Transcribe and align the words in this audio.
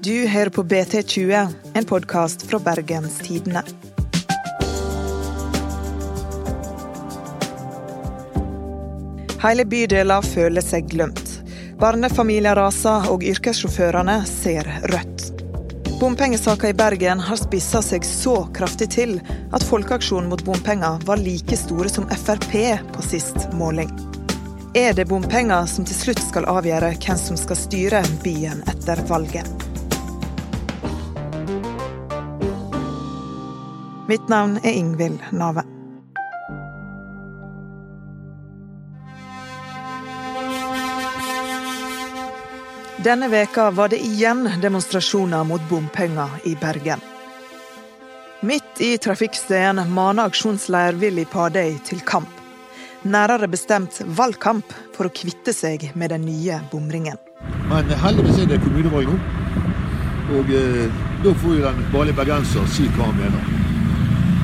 Du 0.00 0.14
hører 0.26 0.48
på 0.48 0.64
BT20, 0.64 1.54
en 1.74 1.84
podkast 1.84 2.46
fra 2.48 2.58
Bergens 2.58 3.18
Tidende. 3.20 3.62
Hele 9.40 9.64
bydeler 9.64 10.24
føler 10.24 10.64
seg 10.64 10.88
glemt. 10.92 11.36
Barnefamilier 11.80 12.56
raser, 12.56 13.08
og 13.12 13.24
yrkessjåførene 13.24 14.18
ser 14.28 14.68
rødt. 14.92 15.30
Bompengesaka 16.00 16.68
i 16.72 16.76
Bergen 16.76 17.20
har 17.20 17.36
spissa 17.36 17.80
seg 17.84 18.04
så 18.08 18.46
kraftig 18.56 18.88
til 18.96 19.18
at 19.52 19.64
Folkeaksjonen 19.68 20.32
mot 20.32 20.44
bompenger 20.44 21.00
var 21.08 21.20
like 21.20 21.56
store 21.60 21.92
som 21.92 22.08
Frp 22.08 22.56
på 22.94 23.04
sist 23.04 23.50
måling. 23.52 24.09
Er 24.74 24.92
det 24.94 25.04
bompenger 25.04 25.66
som 25.66 25.82
til 25.82 25.96
slutt 25.98 26.20
skal 26.22 26.44
avgjøre 26.46 26.92
hvem 27.02 27.18
som 27.18 27.34
skal 27.38 27.58
styre 27.58 28.04
byen 28.22 28.60
etter 28.70 29.02
valget? 29.08 29.48
Mitt 34.06 34.30
navn 34.30 34.60
er 34.62 34.70
Ingvild 34.70 35.18
Nave. 35.34 35.66
Denne 43.02 43.26
veka 43.34 43.72
var 43.74 43.90
det 43.90 43.98
igjen 44.06 44.46
demonstrasjoner 44.62 45.44
mot 45.50 45.66
bompenger 45.66 46.42
i 46.46 46.54
Bergen. 46.54 47.02
Midt 48.46 48.78
i 48.78 48.94
trafikkstøyen 49.02 49.82
maner 49.90 50.30
aksjonsleder 50.30 51.02
Willy 51.02 51.26
Padøy 51.26 51.80
til 51.90 52.06
kamp. 52.06 52.39
Nærere 53.00 53.48
bestemt 53.48 54.02
valgkamp 54.04 54.74
for 54.92 55.08
å 55.08 55.12
kvitte 55.14 55.54
seg 55.56 55.86
med 55.96 56.12
den 56.12 56.26
nye 56.26 56.58
bomringen. 56.68 57.16
Men 57.70 57.88
heldigvis 58.02 58.42
er 58.42 58.50
det 58.50 58.58
kommunevalg 58.60 59.08
nå. 59.08 59.16
Og 60.36 60.50
eh, 60.52 60.98
da 61.24 61.32
får 61.40 61.56
jo 61.56 61.62
den 61.64 61.80
vanlige 61.94 62.18
bergenser 62.18 62.66
si 62.68 62.84
hva 62.98 63.08
han 63.08 63.16
mener. 63.16 63.48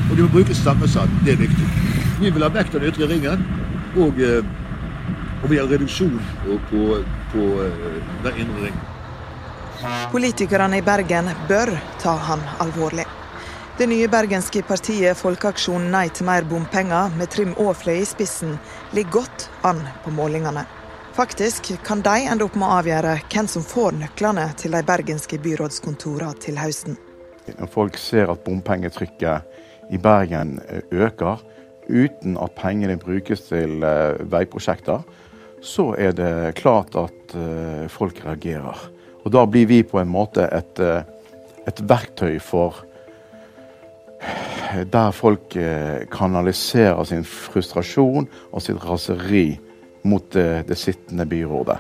Og 0.09 0.17
de 0.17 0.25
må 0.25 0.31
bruke 0.33 0.57
stemmesett, 0.57 1.13
Det 1.27 1.35
er 1.35 1.43
viktig. 1.45 1.69
Vi 2.23 2.31
vil 2.33 2.47
ha 2.47 2.49
vekk 2.49 2.73
den 2.73 2.89
ytre 2.89 3.11
ringen. 3.13 3.45
Og, 3.97 4.19
eh, 4.25 4.41
og 5.43 5.47
vi 5.53 5.61
har 5.61 5.69
reduksjon 5.69 6.17
på, 6.47 6.57
på, 6.71 6.83
på 7.35 7.47
eh, 7.67 8.01
den 8.25 8.43
indre 8.47 8.71
ringen. 8.71 8.85
Politikerne 10.11 10.81
i 10.81 10.83
Bergen 10.83 11.29
bør 11.49 11.77
ta 12.01 12.17
han 12.31 12.41
alvorlig. 12.65 13.05
Det 13.77 13.85
nye 13.87 14.07
bergenske 14.09 14.63
partiet 14.65 15.19
Folkeaksjon 15.21 15.91
Nei 15.93 16.07
til 16.09 16.25
mer 16.25 16.47
bompenger, 16.49 17.11
med 17.13 17.29
Trym 17.29 17.51
Aafløy 17.61 17.99
i 18.01 18.07
spissen, 18.09 18.55
ligger 18.97 19.19
godt 19.19 19.45
an 19.69 19.83
på 20.01 20.15
målingene. 20.17 20.63
Faktisk 21.13 21.69
kan 21.85 22.01
de 22.01 22.15
ende 22.25 22.47
opp 22.47 22.57
med 22.57 22.65
å 22.65 22.79
avgjøre 22.79 23.13
hvem 23.35 23.51
som 23.53 23.67
får 23.69 23.99
nøklene 23.99 24.47
til 24.57 24.73
de 24.73 24.81
bergenske 24.81 25.37
byrådskontorene 25.45 26.41
til 26.41 26.57
høsten. 26.57 26.97
Når 27.59 27.71
folk 27.75 28.01
ser 28.01 28.33
at 28.33 28.41
bompengetrykket 28.49 29.93
i 29.93 30.01
Bergen 30.01 30.57
eh, 30.71 30.81
øker, 30.97 31.45
uten 31.93 32.41
at 32.41 32.57
pengene 32.57 32.97
brukes 32.97 33.45
til 33.51 33.85
eh, 33.85 34.17
veiprosjekter, 34.25 35.05
så 35.61 35.91
er 36.01 36.17
det 36.17 36.57
klart 36.65 36.97
at 36.97 37.37
eh, 37.37 37.85
folk 37.93 38.25
reagerer. 38.25 38.89
Og 39.21 39.37
da 39.37 39.45
blir 39.45 39.69
vi 39.69 39.85
på 39.85 40.01
en 40.01 40.09
måte 40.09 40.49
et, 40.49 40.81
et 41.69 41.89
verktøy 41.93 42.39
for 42.41 42.86
der 44.93 45.13
folk 45.15 45.55
kanaliserer 46.13 47.05
sin 47.09 47.25
frustrasjon 47.25 48.27
og 48.51 48.63
sitt 48.65 48.83
raseri 48.85 49.49
mot 50.07 50.27
det, 50.35 50.67
det 50.69 50.79
sittende 50.79 51.27
byrådet. 51.27 51.79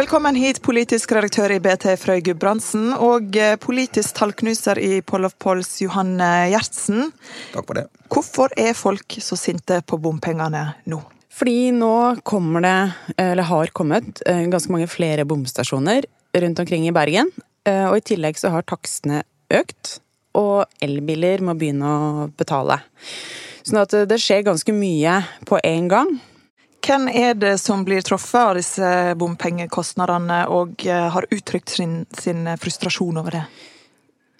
Velkommen 0.00 0.36
hit, 0.38 0.62
politisk 0.64 1.10
redaktør 1.12 1.52
i 1.52 1.58
BT 1.60 1.90
Frøy 2.00 2.22
Gudbrandsen, 2.24 2.92
og 3.04 3.34
eh, 3.36 3.56
politisk 3.60 4.14
tallknuser 4.16 4.78
i 4.80 5.00
Poll 5.04 5.26
of 5.28 5.34
Polls 5.42 5.74
Johanne 5.82 6.28
Gjertsen. 6.48 7.10
Takk 7.52 7.66
for 7.66 7.76
det. 7.76 7.82
Hvorfor 8.08 8.54
er 8.56 8.78
folk 8.78 9.18
så 9.20 9.36
sinte 9.36 9.82
på 9.84 9.98
bompengene 10.00 10.62
nå? 10.88 11.02
Fordi 11.36 11.74
nå 11.76 11.92
kommer 12.24 12.64
det, 12.64 12.78
eller 13.20 13.48
har 13.50 13.74
kommet, 13.76 14.22
eh, 14.24 14.46
ganske 14.48 14.72
mange 14.72 14.88
flere 14.88 15.26
bomstasjoner 15.28 16.08
rundt 16.36 16.62
omkring 16.62 16.86
i 16.88 16.94
Bergen. 16.94 17.30
Eh, 17.66 17.86
og 17.88 17.98
i 17.98 18.06
tillegg 18.12 18.38
så 18.40 18.52
har 18.54 18.66
takstene 18.68 19.22
økt, 19.50 19.98
og 20.38 20.64
elbiler 20.82 21.42
må 21.44 21.56
begynne 21.58 21.90
å 21.90 22.26
betale. 22.38 22.80
Sånn 23.66 23.82
at 23.82 23.94
det 24.08 24.18
skjer 24.22 24.46
ganske 24.46 24.72
mye 24.74 25.20
på 25.48 25.58
en 25.66 25.88
gang. 25.90 26.18
Hvem 26.80 27.10
er 27.12 27.34
det 27.36 27.56
som 27.60 27.82
blir 27.84 28.00
truffet 28.04 28.40
av 28.40 28.54
disse 28.56 28.90
bompengekostnadene, 29.20 30.46
og 30.48 30.86
eh, 30.88 31.08
har 31.12 31.28
uttrykt 31.34 31.74
sin, 31.76 32.00
sin, 32.16 32.48
frustrasjon 32.60 33.20
over 33.20 33.36
det? 33.36 33.42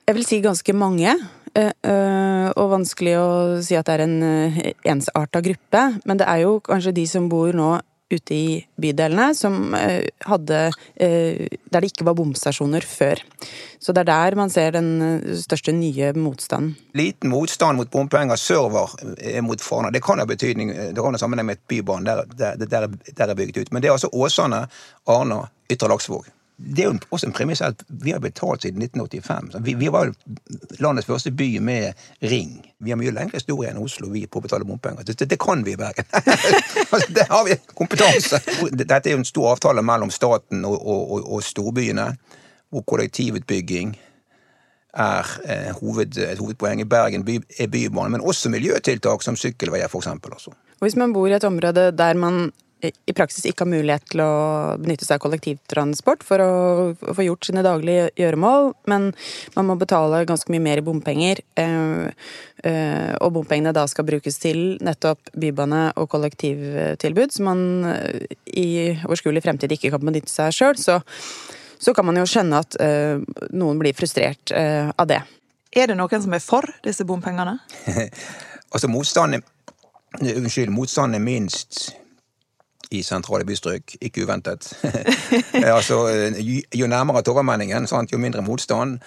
Jeg 0.08 0.16
vil 0.16 0.26
si 0.26 0.40
ganske 0.44 0.74
mange. 0.74 1.12
Eh, 1.52 1.68
eh, 1.68 2.46
og 2.54 2.72
vanskelig 2.72 3.16
å 3.20 3.28
si 3.64 3.76
at 3.76 3.90
det 3.90 3.98
er 3.98 4.04
en 4.06 4.16
ensarta 4.94 5.42
gruppe. 5.44 5.84
Men 6.08 6.22
det 6.22 6.28
er 6.32 6.46
jo 6.46 6.56
kanskje 6.64 6.96
de 6.96 7.06
som 7.10 7.28
bor 7.28 7.52
nå 7.56 7.74
ute 8.10 8.34
i 8.34 8.46
bydelene 8.80 9.30
som 9.38 9.74
eh, 9.74 10.08
hadde 10.26 10.60
eh, 10.94 11.46
Der 11.70 11.80
det 11.80 11.92
ikke 11.92 12.06
var 12.08 12.16
bomstasjoner 12.18 12.84
før. 12.86 13.22
Så 13.80 13.94
det 13.94 14.02
er 14.04 14.10
der 14.10 14.36
man 14.38 14.50
ser 14.50 14.74
den 14.74 14.90
eh, 15.06 15.36
største 15.40 15.74
nye 15.76 16.12
motstanden. 16.18 16.74
Liten 16.98 17.30
motstand 17.30 17.78
mot 17.78 17.90
bompenger 17.90 18.36
sørover 18.36 18.96
mot 19.46 19.62
Fana. 19.62 19.92
Det 19.94 20.02
kan 20.02 20.18
ha 20.18 20.26
betydning, 20.26 20.74
det 20.74 20.98
kan 20.98 21.14
ha 21.14 21.22
sammenheng 21.22 21.50
med 21.52 21.60
et 21.60 21.68
bybane 21.70 22.18
der, 22.34 22.58
der 22.66 23.26
er 23.28 23.34
bygget 23.34 23.62
ut. 23.62 23.72
Men 23.72 23.82
det 23.82 23.90
er 23.90 23.98
altså 23.98 24.10
Åsane, 24.12 24.66
Arna, 25.06 25.44
Ytre 25.70 25.88
Laksvåg 25.88 26.28
det 26.62 26.82
er 26.82 26.90
jo 26.90 26.98
også 27.08 27.26
en 27.26 27.32
premiss 27.32 27.62
at 27.64 27.82
vi 27.88 28.12
har 28.12 28.20
betalt 28.20 28.62
siden 28.62 28.82
1985. 28.82 29.54
Vi, 29.64 29.74
vi 29.74 29.88
var 29.92 30.12
landets 30.78 31.06
første 31.06 31.30
by 31.32 31.58
med 31.58 31.92
ring. 32.20 32.58
Vi 32.78 32.92
har 32.92 32.98
mye 33.00 33.14
lengre 33.16 33.40
historie 33.40 33.70
enn 33.70 33.80
Oslo 33.80 34.10
vi 34.12 34.26
på 34.26 34.42
å 34.42 34.44
betale 34.44 34.68
bompenger. 34.68 35.06
Det, 35.08 35.24
det, 35.24 35.38
kan 35.40 35.64
vi 35.64 35.72
i 35.72 35.80
Bergen. 35.80 36.04
altså, 36.92 37.06
det 37.16 37.26
har 37.30 37.46
vi 37.48 37.56
kompetanse. 37.74 38.42
Dette 38.76 39.00
er 39.00 39.16
jo 39.16 39.22
en 39.22 39.28
stor 39.28 39.54
avtale 39.54 39.84
mellom 39.86 40.12
staten 40.12 40.66
og, 40.68 40.76
og, 40.76 41.16
og, 41.24 41.40
storbyene, 41.44 42.10
hvor 42.68 42.84
kollektivutbygging 42.92 43.96
er 45.00 45.34
eh, 45.46 45.70
hoved, 45.80 46.18
et 46.20 46.42
hovedpoeng. 46.42 46.84
I 46.84 46.90
Bergen 46.90 47.24
by, 47.24 47.40
er 47.56 47.72
bybane, 47.72 48.18
men 48.18 48.26
også 48.26 48.52
miljøtiltak 48.52 49.24
som 49.24 49.38
sykkelveier, 49.38 49.88
eksempel. 49.88 50.36
Altså. 50.36 50.52
Hvis 50.84 50.98
man 51.00 51.16
bor 51.16 51.30
i 51.30 51.38
et 51.38 51.48
område 51.48 51.88
der 51.96 52.20
man 52.20 52.50
i 52.80 53.14
praksis 53.16 53.44
ikke 53.48 53.64
har 53.64 53.70
mulighet 53.70 54.06
til 54.12 54.22
å 54.24 54.32
benytte 54.80 55.04
seg 55.04 55.18
av 55.18 55.24
kollektivtransport 55.24 56.24
for 56.26 56.42
å 56.42 56.50
få 57.16 57.26
gjort 57.26 57.48
sine 57.48 57.64
daglige 57.64 58.08
gjøremål, 58.18 58.72
men 58.90 59.10
man 59.56 59.68
må 59.68 59.76
betale 59.80 60.22
ganske 60.28 60.52
mye 60.52 60.64
mer 60.64 60.80
i 60.80 60.84
bompenger. 60.86 61.42
Eh, 61.60 62.08
eh, 62.64 63.12
og 63.20 63.34
bompengene 63.36 63.74
da 63.76 63.86
skal 63.90 64.08
brukes 64.08 64.40
til 64.42 64.78
nettopp 64.84 65.32
bybane 65.36 65.90
og 66.00 66.10
kollektivtilbud, 66.14 67.36
som 67.36 67.50
man 67.50 67.64
eh, 67.92 68.36
i 68.56 68.68
overskuelig 69.04 69.44
fremtid 69.44 69.76
ikke 69.76 69.92
kan 69.94 70.04
benytte 70.04 70.32
seg 70.32 70.48
av 70.48 70.56
sjøl, 70.56 70.80
så, 70.80 71.00
så, 71.76 71.94
kan 71.96 72.08
man 72.08 72.20
jo 72.20 72.28
skjønne 72.28 72.64
at 72.64 72.80
noen 73.56 73.80
blir 73.80 73.96
frustrert 73.96 74.52
av 74.52 75.06
det. 75.10 75.22
Er 75.70 75.90
det 75.90 75.96
noen 75.98 76.22
som 76.22 76.34
er 76.34 76.42
for 76.42 76.66
disse 76.84 77.06
bompengene? 77.06 77.58
altså 78.74 78.90
motstanden 78.90 79.44
Unnskyld, 80.10 80.72
motstanden 80.74 81.20
er 81.20 81.22
minst 81.22 81.92
i 82.90 83.02
sentrale 83.06 83.46
bystrøk. 83.46 83.96
Ikke 84.00 84.24
uventet. 84.24 84.72
altså, 85.78 86.02
jo 86.74 86.86
nærmere 86.86 87.22
Torgallmenningen, 87.22 87.88
jo 88.12 88.18
mindre 88.18 88.42
motstand. 88.42 88.98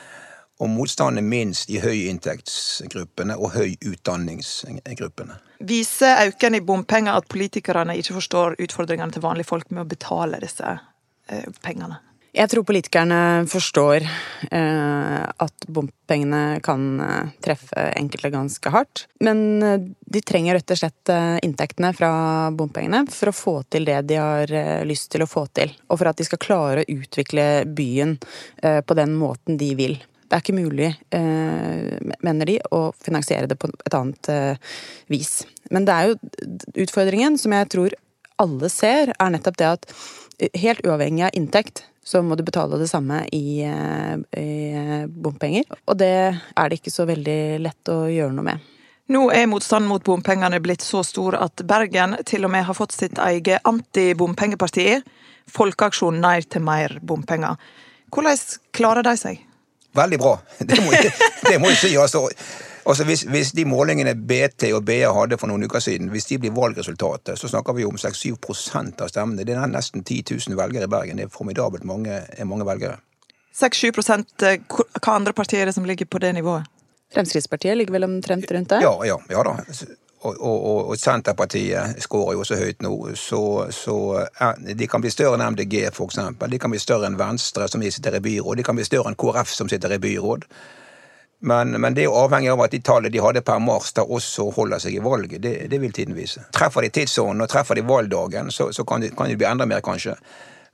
Og 0.61 0.69
motstanden 0.69 1.17
er 1.17 1.27
minst 1.27 1.69
i 1.69 1.79
høyinntektsgruppene 1.81 3.35
og 3.37 3.51
høyutdanningsgruppene. 3.55 5.39
Viser 5.65 6.21
auken 6.27 6.55
i 6.55 6.61
bompenger 6.61 7.17
at 7.17 7.27
politikerne 7.29 7.97
ikke 7.97 8.13
forstår 8.19 8.55
utfordringene 8.61 9.11
til 9.11 9.23
vanlige 9.25 9.49
folk 9.49 9.71
med 9.71 9.83
å 9.83 9.89
betale 9.89 10.39
disse 10.43 10.75
eh, 11.27 11.47
pengene? 11.65 11.97
Jeg 12.33 12.49
tror 12.49 12.65
politikerne 12.65 13.45
forstår 13.45 14.01
eh, 14.01 15.25
at 15.45 15.65
bompengene 15.69 16.57
kan 16.65 16.85
eh, 17.05 17.27
treffe 17.45 17.83
enkelte 17.93 18.31
ganske 18.33 18.71
hardt. 18.73 19.03
Men 19.21 19.61
eh, 19.61 19.83
de 20.15 20.21
trenger 20.25 20.57
rett 20.57 20.73
og 20.73 20.79
slett 20.79 21.11
eh, 21.13 21.35
inntektene 21.45 21.91
fra 21.93 22.09
bompengene 22.57 23.03
for 23.13 23.29
å 23.29 23.35
få 23.37 23.53
til 23.69 23.85
det 23.85 23.99
de 24.09 24.17
har 24.17 24.49
eh, 24.49 24.81
lyst 24.89 25.11
til 25.13 25.21
å 25.21 25.29
få 25.29 25.45
til. 25.53 25.75
Og 25.93 26.01
for 26.01 26.09
at 26.09 26.17
de 26.17 26.25
skal 26.25 26.41
klare 26.41 26.81
å 26.81 26.95
utvikle 26.95 27.45
byen 27.69 28.17
eh, 28.63 28.81
på 28.81 28.97
den 28.97 29.13
måten 29.19 29.61
de 29.61 29.69
vil. 29.77 29.99
Det 30.25 30.39
er 30.39 30.41
ikke 30.41 30.57
mulig, 30.57 30.87
mener 31.13 32.49
de, 32.49 32.55
å 32.73 32.87
finansiere 33.05 33.45
det 33.45 33.53
på 33.61 33.67
et 33.69 33.93
annet 33.93 34.29
vis. 35.13 35.43
Men 35.69 35.85
det 35.85 35.93
er 35.93 36.09
jo 36.09 36.87
utfordringen, 36.87 37.37
som 37.37 37.53
jeg 37.53 37.69
tror 37.69 37.93
alle 38.41 38.69
ser, 38.73 39.13
er 39.13 39.33
nettopp 39.35 39.59
det 39.61 39.69
at 39.75 39.85
helt 40.53 40.85
uavhengig 40.85 41.25
av 41.27 41.37
inntekt, 41.37 41.85
så 42.03 42.21
må 42.21 42.35
du 42.35 42.43
betale 42.43 42.77
det 42.81 42.89
samme 42.91 43.21
i, 43.31 43.63
eh, 43.63 44.41
i, 44.41 45.05
bompenger. 45.07 45.63
Og 45.87 45.97
det 45.97 46.13
er 46.35 46.69
det 46.69 46.79
ikke 46.79 46.93
så 46.93 47.07
veldig 47.07 47.59
lett 47.63 47.91
å 47.91 48.03
gjøre 48.11 48.35
noe 48.35 48.47
med. 48.51 48.69
Nå 49.13 49.25
er 49.35 49.47
motstanden 49.51 49.89
mot 49.91 50.03
bompengene 50.03 50.61
blitt 50.63 50.83
så 50.83 51.03
stor 51.03 51.35
at 51.39 51.63
Bergen 51.67 52.15
til 52.27 52.47
og 52.47 52.53
med 52.53 52.63
har 52.67 52.77
fått 52.77 52.95
sitt 52.95 53.19
eget 53.19 53.63
antibompengeparti, 53.67 55.01
Folkeaksjon 55.51 56.21
Nei 56.23 56.37
til 56.47 56.63
mer 56.63 56.99
bompenger. 57.03 57.57
Hvordan 58.13 58.39
klarer 58.71 59.03
de 59.03 59.17
seg? 59.19 59.41
Veldig 59.93 60.19
bra. 60.21 60.37
Det 60.59 60.79
må, 60.81 60.93
det 60.95 61.57
må 61.61 61.73
ikke 61.73 62.07
si. 62.07 62.31
Altså. 62.85 63.03
Hvis, 63.07 63.23
hvis, 63.29 63.51
de 63.51 63.65
målingene 63.65 64.15
BT 64.15 64.71
og 64.73 64.85
BA 64.85 65.11
hadde 65.13 65.37
for 65.37 65.51
noen 65.51 65.65
uker 65.67 65.83
siden, 65.83 66.11
hvis 66.13 66.29
de 66.29 66.39
blir 66.43 66.53
valgresultatet, 66.55 67.39
så 67.39 67.47
snakker 67.51 67.77
vi 67.77 67.85
om 67.85 67.97
6-7 67.99 68.35
av 69.01 69.09
stemmene. 69.11 69.43
Det 69.43 69.55
er 69.55 69.71
nesten 69.71 70.03
10 70.03 70.23
000 70.49 70.59
velgere 70.59 70.89
i 70.89 70.91
Bergen. 70.91 71.17
Det 71.17 71.27
er 71.27 71.33
formidabelt 71.33 71.83
mange, 71.83 72.21
mange 72.45 72.67
velgere. 72.67 72.99
6-7 73.53 73.91
eh, 74.43 74.61
Hva 74.67 75.13
andre 75.13 75.33
partier 75.33 75.61
er 75.61 75.69
det 75.69 75.75
som 75.75 75.85
ligger 75.85 76.09
på 76.09 76.19
det 76.19 76.33
nivået? 76.33 76.69
Fremskrittspartiet 77.13 77.77
ligger 77.77 77.93
vel 77.93 78.07
omtrent 78.07 78.51
rundt 78.51 78.69
det? 78.69 78.81
Ja, 78.81 78.93
ja, 79.05 79.19
ja 79.29 79.43
da. 79.45 79.59
Og, 80.23 80.37
og, 80.39 80.89
og, 80.89 80.93
Senterpartiet 80.97 81.99
skårer 82.01 82.37
jo 82.37 82.43
også 82.45 82.55
høyt 82.55 82.83
nå, 82.85 82.93
så, 83.19 83.41
så 83.75 83.95
de 84.63 84.87
kan 84.87 85.03
bli 85.03 85.11
større 85.11 85.35
enn 85.35 85.43
MDG, 85.51 85.89
for 85.91 86.07
eksempel. 86.07 86.49
De 86.49 86.59
kan 86.63 86.71
bli 86.71 86.79
større 86.79 87.09
enn 87.09 87.19
Venstre, 87.19 87.67
som 87.67 87.83
sitter 87.83 88.17
i 88.17 88.23
byråd. 88.23 88.57
De 88.57 88.65
kan 88.65 88.79
bli 88.79 88.87
større 88.87 89.11
enn 89.11 89.19
KrF, 89.19 89.51
som 89.51 89.69
sitter 89.69 89.91
i 89.91 89.99
byråd. 90.01 90.47
Men, 91.43 91.75
men, 91.81 91.91
det 91.91 92.05
er 92.05 92.07
jo 92.07 92.19
avhengig 92.21 92.53
av 92.53 92.61
at 92.63 92.71
de 92.71 92.79
tallene 92.79 93.11
de 93.11 93.19
hadde 93.19 93.41
per 93.43 93.59
mars, 93.59 93.91
da 93.97 94.05
også 94.07 94.45
holder 94.55 94.79
seg 94.79 94.95
i 94.95 95.01
valget. 95.03 95.41
Det, 95.43 95.53
det 95.71 95.79
vil 95.83 95.91
tiden 95.91 96.15
vise. 96.15 96.45
Treffer 96.55 96.85
de 96.85 96.91
tidsånden 96.95 97.43
og 97.43 97.49
treffer 97.51 97.75
de 97.75 97.83
valgdagen, 97.87 98.51
så, 98.51 98.69
så 98.71 98.85
kan, 98.87 99.03
det, 99.03 99.11
kan 99.17 99.27
det 99.27 99.35
bli 99.41 99.49
enda 99.49 99.67
mer, 99.67 99.83
kanskje. 99.83 100.15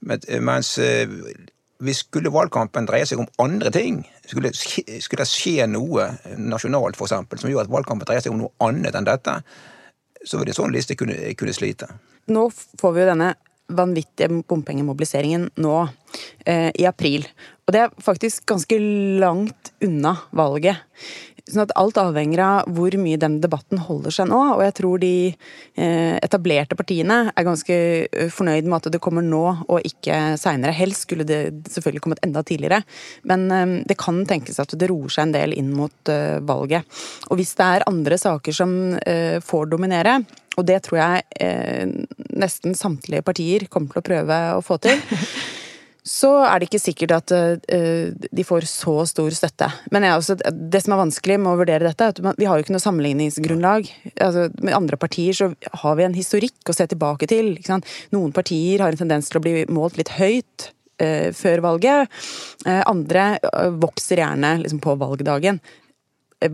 Men, 0.05 0.21
mens 0.45 0.75
eh, 0.77 1.09
hvis 1.81 2.03
skulle 2.05 2.31
valgkampen 2.33 2.85
dreie 2.85 3.07
seg 3.09 3.21
om 3.23 3.27
andre 3.41 3.71
ting, 3.73 4.03
skulle, 4.27 4.51
skulle 4.53 5.23
det 5.23 5.31
skje 5.31 5.65
noe 5.71 6.09
nasjonalt 6.37 6.99
eksempel, 6.99 7.41
som 7.41 7.49
gjør 7.49 7.65
at 7.65 7.73
valgkampen 7.73 8.09
dreier 8.09 8.25
seg 8.25 8.35
om 8.35 8.43
noe 8.43 8.53
annet 8.67 8.97
enn 8.99 9.07
dette, 9.07 9.39
så 10.21 10.37
vil 10.37 10.51
en 10.51 10.57
sånn 10.61 10.75
liste 10.75 10.97
kunne, 10.99 11.15
kunne 11.39 11.55
slite. 11.55 11.87
Nå 12.29 12.49
får 12.51 12.93
vi 12.93 13.01
jo 13.01 13.09
denne 13.09 13.33
vanvittige 13.69 14.43
bompengemobiliseringen 14.49 15.49
nå, 15.61 15.75
eh, 16.45 16.69
i 16.75 16.85
april. 16.89 17.25
Og 17.69 17.73
det 17.75 17.83
er 17.85 17.91
faktisk 18.01 18.47
ganske 18.49 18.79
langt 19.21 19.69
unna 19.85 20.15
valget. 20.33 20.81
Sånn 21.45 21.67
at 21.67 21.73
alt 21.77 21.97
avhenger 22.01 22.41
av 22.41 22.71
hvor 22.73 22.93
mye 22.97 23.17
den 23.21 23.35
debatten 23.41 23.77
holder 23.85 24.13
seg 24.13 24.29
nå. 24.31 24.39
Og 24.55 24.63
jeg 24.65 24.73
tror 24.79 25.01
de 25.01 25.11
eh, 25.29 26.15
etablerte 26.17 26.77
partiene 26.77 27.19
er 27.29 27.45
ganske 27.45 27.77
eh, 27.77 28.31
fornøyd 28.33 28.65
med 28.65 28.79
at 28.79 28.89
det 28.95 29.01
kommer 29.05 29.25
nå 29.25 29.43
og 29.67 29.85
ikke 29.85 30.17
seinere. 30.41 30.73
Helst 30.73 31.05
skulle 31.05 31.27
det 31.29 31.69
selvfølgelig 31.69 32.03
kommet 32.07 32.23
enda 32.25 32.41
tidligere. 32.41 32.81
Men 33.29 33.45
eh, 33.53 33.75
det 33.89 33.99
kan 34.01 34.23
tenkes 34.29 34.57
at 34.61 34.73
det 34.73 34.89
roer 34.89 35.13
seg 35.13 35.27
en 35.27 35.37
del 35.37 35.53
inn 35.57 35.69
mot 35.77 36.13
valget. 36.49 36.99
Og 37.29 37.37
hvis 37.37 37.53
det 37.59 37.69
er 37.69 37.87
andre 37.89 38.17
saker 38.17 38.55
som 38.55 38.73
får 39.45 39.69
dominere, 39.69 40.15
og 40.57 40.65
det 40.67 40.79
tror 40.87 40.97
jeg 40.99 42.17
nesten 42.41 42.73
samtlige 42.75 43.23
partier 43.25 43.67
kommer 43.71 43.93
til 43.93 44.01
å 44.01 44.07
prøve 44.09 44.39
å 44.57 44.65
få 44.65 44.79
til 44.81 44.97
så 46.09 46.29
er 46.47 46.57
det 46.57 46.69
ikke 46.69 46.81
sikkert 46.81 47.13
at 47.13 47.33
uh, 47.35 48.09
de 48.09 48.45
får 48.45 48.65
så 48.69 48.95
stor 49.09 49.35
støtte. 49.35 49.67
Men 49.93 50.07
også, 50.09 50.39
det 50.39 50.81
som 50.81 50.95
er 50.95 51.03
vanskelig 51.03 51.37
med 51.41 51.51
å 51.51 51.59
vurdere 51.59 51.85
dette, 51.85 52.07
er 52.07 52.15
at 52.31 52.39
vi 52.39 52.47
har 52.49 52.57
jo 52.57 52.65
ikke 52.65 52.73
noe 52.73 52.83
sammenligningsgrunnlag. 52.83 53.91
Altså, 54.15 54.47
med 54.63 54.77
andre 54.77 54.97
partier 55.01 55.37
så 55.37 55.51
har 55.83 55.99
vi 55.99 56.07
en 56.07 56.17
historikk 56.17 56.71
å 56.71 56.75
se 56.75 56.89
tilbake 56.89 57.29
til. 57.29 57.53
Noen 58.15 58.33
partier 58.35 58.81
har 58.81 58.93
en 58.93 59.03
tendens 59.03 59.29
til 59.29 59.41
å 59.41 59.45
bli 59.45 59.55
målt 59.69 59.99
litt 60.01 60.15
høyt 60.17 60.71
uh, 61.03 61.29
før 61.37 61.65
valget. 61.67 62.19
Uh, 62.65 62.81
andre 62.89 63.31
vokser 63.77 64.23
gjerne 64.23 64.57
liksom, 64.63 64.81
på 64.81 64.97
valgdagen. 64.99 65.61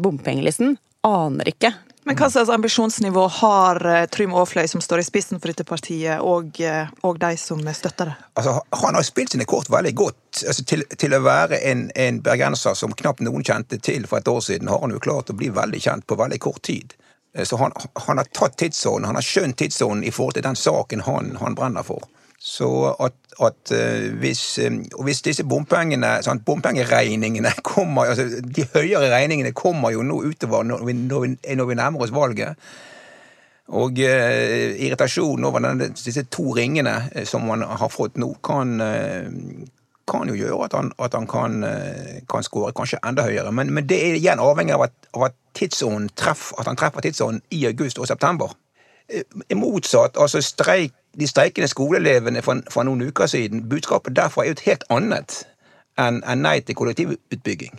Bompengelisten 0.01 0.75
aner 1.05 1.53
ikke 1.53 1.75
men 2.05 2.17
hva 2.19 2.27
slags 2.29 2.49
ambisjonsnivå 2.53 3.21
har 3.39 3.79
eh, 3.89 4.03
Trym 4.13 4.33
Aafløy, 4.37 4.67
som 4.69 4.81
står 4.81 5.01
i 5.01 5.05
spissen 5.07 5.39
for 5.41 5.49
dette 5.49 5.65
partiet, 5.65 6.21
og, 6.21 6.59
eh, 6.61 6.91
og 7.01 7.17
de 7.17 7.31
som 7.41 7.63
støtter 7.73 8.11
det? 8.11 8.13
Altså, 8.37 8.59
han 8.83 8.97
har 8.97 9.07
spilt 9.07 9.33
sine 9.33 9.47
kort 9.49 9.71
veldig 9.73 9.93
godt. 9.97 10.43
Altså, 10.47 10.65
til, 10.69 10.85
til, 11.01 11.15
å 11.17 11.23
være 11.25 11.63
en, 11.65 11.87
en, 11.97 12.21
bergenser 12.21 12.77
som 12.77 12.93
knapt 12.93 13.25
noen 13.25 13.45
kjente 13.45 13.81
til 13.81 14.05
for 14.05 14.21
et 14.21 14.29
år 14.29 14.43
siden, 14.45 14.69
har 14.69 14.83
han 14.85 14.93
jo 14.93 15.01
klart 15.01 15.33
å 15.33 15.37
bli 15.39 15.49
veldig 15.49 15.81
kjent 15.81 16.05
på 16.05 16.19
veldig 16.21 16.39
kort 16.45 16.61
tid. 16.69 16.93
Eh, 17.33 17.41
så 17.41 17.57
han, 17.57 17.73
han 18.05 18.21
har 18.21 18.29
tatt 18.37 18.59
tidsånden, 18.61 19.09
han 19.09 19.17
har 19.17 19.25
skjønt 19.25 19.57
tidsånden 19.63 20.05
i 20.05 20.13
forhold 20.13 20.37
til 20.37 20.45
den 20.45 20.61
saken 20.61 21.01
han, 21.09 21.33
han 21.41 21.57
brenner 21.57 21.89
for. 21.89 22.05
Så 22.45 22.95
at, 22.99 23.13
at 23.41 23.71
uh, 23.71 24.17
hvis, 24.19 24.59
um, 24.67 24.83
hvis, 25.03 25.21
disse 25.21 25.43
bompengene, 25.43 26.19
sant, 26.21 26.45
bompengeregningene 26.45 27.49
kommer 27.73 28.11
altså 28.11 28.27
De 28.57 28.67
høyere 28.73 29.09
regningene 29.09 29.51
kommer 29.51 29.89
jo 29.89 30.03
nå 30.05 30.19
utover 30.27 30.63
når 30.63 30.83
vi, 30.85 30.93
når 30.93 31.23
vi, 31.23 31.31
når 31.55 31.65
vi 31.65 31.77
nærmer 31.79 32.03
oss 32.05 32.13
valget. 32.13 32.53
Og 33.73 33.97
eh, 33.97 34.75
irritasjonen 34.77 35.47
over 35.49 35.63
denne, 35.63 35.87
disse 35.97 36.21
to 36.29 36.51
ringene 36.53 36.93
som 37.25 37.47
man 37.49 37.63
har 37.65 37.89
fått 37.89 38.19
nå, 38.21 38.27
kan, 38.45 38.75
kan 40.05 40.29
jo 40.29 40.35
gjøre 40.37 40.67
at 40.67 40.75
han, 40.77 40.91
at 41.01 41.17
han 41.17 41.25
kan, 41.25 41.65
kan 42.29 42.45
skåre 42.45 42.75
kanskje 42.77 42.99
enda 43.01 43.25
høyere. 43.25 43.49
Men, 43.49 43.73
men, 43.73 43.87
det 43.89 43.97
er 43.97 44.19
igjen 44.19 44.43
avhengig 44.43 44.75
av 44.77 44.85
at, 44.85 45.09
av 45.17 45.25
at, 45.31 45.39
treff, 46.13 46.51
at 46.59 46.69
han 46.69 46.77
treffer 46.77 47.07
tidsånden 47.07 47.41
i 47.57 47.65
august 47.65 47.97
og 47.97 48.05
september. 48.05 48.53
Motsatt, 49.57 50.21
altså 50.21 50.45
streik 50.45 50.93
de 51.19 51.27
streikende 51.27 51.67
skoleelevene 51.67 52.41
for, 52.41 52.61
for, 52.71 52.83
noen 52.83 53.07
uker 53.07 53.29
siden, 53.31 53.69
budskapet 53.69 54.15
derfra 54.15 54.43
er 54.43 54.51
jo 54.51 54.57
et 54.57 54.65
helt 54.69 54.87
annet 54.89 55.41
enn 56.01 56.21
en 56.27 56.41
nei 56.43 56.59
til 56.59 56.75
kollektivutbygging. 56.75 57.77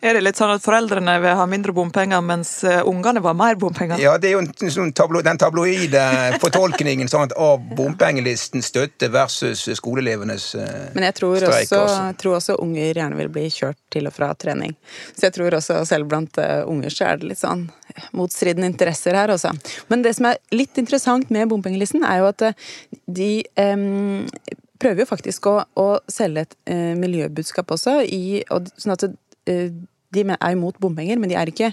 Er 0.00 0.16
det 0.16 0.24
litt 0.24 0.40
sånn 0.40 0.54
at 0.54 0.64
foreldrene 0.64 1.16
vil 1.22 1.36
ha 1.38 1.46
mindre 1.48 1.74
bompenger, 1.76 2.22
mens 2.24 2.52
eh, 2.66 2.80
ungene 2.86 3.22
var 3.24 3.36
mer 3.38 3.58
bompenger? 3.60 4.00
Ja, 4.02 4.16
det 4.20 4.32
er 4.32 4.38
jo 4.38 4.70
sånn 4.72 4.92
tablo, 4.96 5.22
den 5.24 5.38
tabloide 5.40 6.04
fortolkningen 6.42 7.10
sånn 7.10 7.32
av 7.38 7.62
bompengelistens 7.78 8.70
støtte 8.72 9.10
versus 9.12 9.66
skoleelevenes 9.78 10.50
streik. 10.50 10.94
Men 10.94 11.06
jeg 11.08 11.14
tror. 11.20 11.36
Også, 11.50 11.80
også. 11.84 12.16
tror 12.20 12.36
også 12.38 12.56
unger 12.62 12.94
gjerne 12.94 13.18
vil 13.18 13.30
bli 13.32 13.46
kjørt 13.52 13.78
til 13.92 14.08
og 14.10 14.14
fra 14.14 14.32
trening. 14.38 14.74
Så 15.14 15.28
jeg 15.28 15.36
tror 15.36 15.56
også 15.58 15.80
selv 15.88 16.10
blant 16.10 16.38
uh, 16.40 16.62
unger 16.70 16.94
så 16.94 17.10
er 17.10 17.20
det 17.20 17.30
litt 17.32 17.42
sånn 17.42 17.68
motstridende 18.16 18.68
interesser 18.70 19.16
her, 19.18 19.32
også. 19.34 19.52
Men 19.90 20.04
det 20.06 20.14
som 20.18 20.30
er 20.30 20.40
litt 20.54 20.78
interessant 20.80 21.30
med 21.34 21.50
bompengelisten, 21.50 22.04
er 22.06 22.22
jo 22.22 22.30
at 22.30 22.46
de 23.06 23.32
um, 23.58 24.28
prøver 24.80 25.04
jo 25.04 25.10
faktisk 25.10 25.50
å, 25.50 25.56
å 25.78 25.88
selge 26.10 26.46
et 26.46 26.56
uh, 26.70 26.94
miljøbudskap 27.00 27.74
også, 27.74 28.00
i, 28.06 28.40
og, 28.50 28.70
sånn 28.80 28.96
at 28.96 29.10
Eh, 29.10 29.29
de 29.46 30.24
er 30.26 30.54
imot 30.54 30.78
bompenger, 30.82 31.18
men 31.20 31.30
de 31.30 31.36
er 31.38 31.50
ikke 31.52 31.72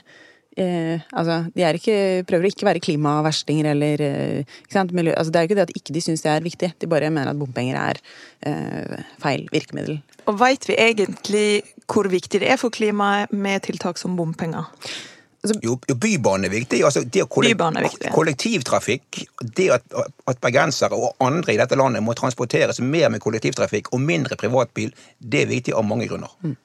eh, 0.58 1.02
altså, 1.14 1.40
de 1.56 1.66
er 1.66 1.78
ikke, 1.78 1.98
prøver 2.30 2.48
å 2.48 2.52
ikke 2.52 2.68
være 2.68 2.84
klimaverstinger 2.84 3.72
eller 3.74 4.04
eh, 4.06 4.86
Miljø, 4.92 5.14
altså, 5.14 5.32
Det 5.32 5.40
er 5.40 5.46
jo 5.46 5.50
ikke 5.52 5.60
det 5.60 5.68
at 5.68 5.76
ikke 5.76 5.96
de 5.96 6.04
syns 6.04 6.26
det 6.26 6.32
er 6.32 6.46
viktig, 6.46 6.72
de 6.80 6.92
bare 6.92 7.10
mener 7.10 7.32
at 7.32 7.40
bompenger 7.40 7.78
er 7.82 8.02
eh, 8.46 9.04
feil 9.24 9.48
virkemiddel. 9.54 10.02
Og 10.28 10.40
Veit 10.42 10.68
vi 10.68 10.78
egentlig 10.78 11.50
hvor 11.88 12.10
viktig 12.12 12.42
det 12.44 12.50
er 12.52 12.60
for 12.60 12.74
klimaet 12.74 13.32
med 13.32 13.64
tiltak 13.68 14.00
som 14.02 14.18
bompenger? 14.18 14.68
Altså, 15.46 15.60
jo, 15.64 15.78
jo 15.88 15.96
Bybanen 15.96 16.50
er 16.50 16.52
viktig. 16.52 16.82
Altså, 16.84 17.04
det 17.06 17.28
kollek 17.32 17.62
er 17.62 17.86
viktig. 17.86 18.12
Kollektivtrafikk, 18.12 19.22
det 19.56 19.70
at, 19.78 19.86
at 20.28 20.40
bergensere 20.44 20.98
og 20.98 21.14
andre 21.24 21.54
i 21.54 21.60
dette 21.60 21.78
landet 21.80 22.04
må 22.04 22.18
transporteres 22.18 22.82
mer 22.82 23.12
med 23.14 23.24
kollektivtrafikk 23.24 23.94
og 23.94 24.02
mindre 24.04 24.36
privatbil, 24.36 24.92
det 25.20 25.46
er 25.46 25.52
viktig 25.54 25.78
av 25.78 25.86
mange 25.88 26.10
grunner. 26.10 26.34
Mm. 26.42 26.58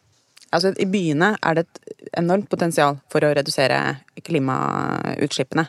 Altså, 0.53 0.75
I 0.77 0.87
byene 0.89 1.33
er 1.41 1.57
det 1.57 1.65
et 1.65 2.11
enormt 2.21 2.51
potensial 2.53 2.99
for 3.13 3.25
å 3.25 3.33
redusere 3.33 3.79
klimautslippene. 4.27 5.65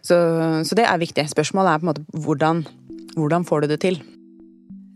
Så, 0.00 0.16
så 0.64 0.78
det 0.78 0.86
er 0.88 1.00
viktig. 1.02 1.26
Spørsmålet 1.32 1.74
er 1.74 1.82
på 1.82 1.86
en 1.86 1.90
måte 1.92 2.24
hvordan, 2.24 2.62
hvordan 3.18 3.44
får 3.48 3.64
du 3.64 3.74
det 3.74 3.80
til? 3.84 4.00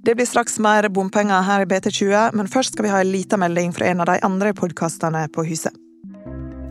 Det 0.07 0.15
blir 0.17 0.29
straks 0.29 0.57
mer 0.63 0.87
bompenger 0.95 1.45
her 1.45 1.67
i 1.67 1.69
BT20, 1.69 2.33
men 2.39 2.49
først 2.49 2.73
skal 2.73 2.87
vi 2.87 2.93
ha 2.95 3.03
en 3.03 3.13
liten 3.13 3.43
melding 3.43 3.75
fra 3.77 3.91
en 3.91 4.01
av 4.01 4.09
de 4.09 4.17
andre 4.25 4.55
podkastene 4.57 5.27
på 5.35 5.45
huset. 5.45 5.75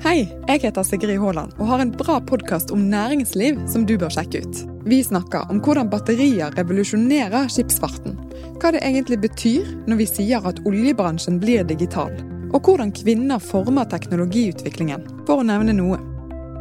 Hei, 0.02 0.28
jeg 0.48 0.62
heter 0.62 0.86
Sigrid 0.86 1.18
Haaland 1.18 1.56
og 1.58 1.72
har 1.72 1.82
en 1.82 1.92
bra 1.92 2.20
podkast 2.22 2.70
om 2.74 2.84
næringsliv 2.92 3.58
som 3.70 3.86
du 3.90 3.96
bør 3.98 4.14
sjekke 4.14 4.44
ut. 4.46 4.62
Vi 4.88 5.02
snakker 5.04 5.50
om 5.52 5.58
hvordan 5.66 5.90
batterier 5.90 6.54
revolusjonerer 6.58 7.50
skipsfarten. 7.52 8.16
Hva 8.62 8.72
det 8.74 8.86
egentlig 8.86 9.20
betyr 9.26 9.66
når 9.90 10.02
vi 10.04 10.10
sier 10.10 10.46
at 10.48 10.62
oljebransjen 10.70 11.42
blir 11.42 11.66
digital 11.68 12.14
og 12.58 12.66
hvordan 12.66 12.92
kvinner 12.96 13.42
former 13.44 13.86
teknologiutviklingen, 13.92 15.04
for 15.28 15.44
å 15.44 15.46
nevne 15.46 15.76
noe. 15.78 16.00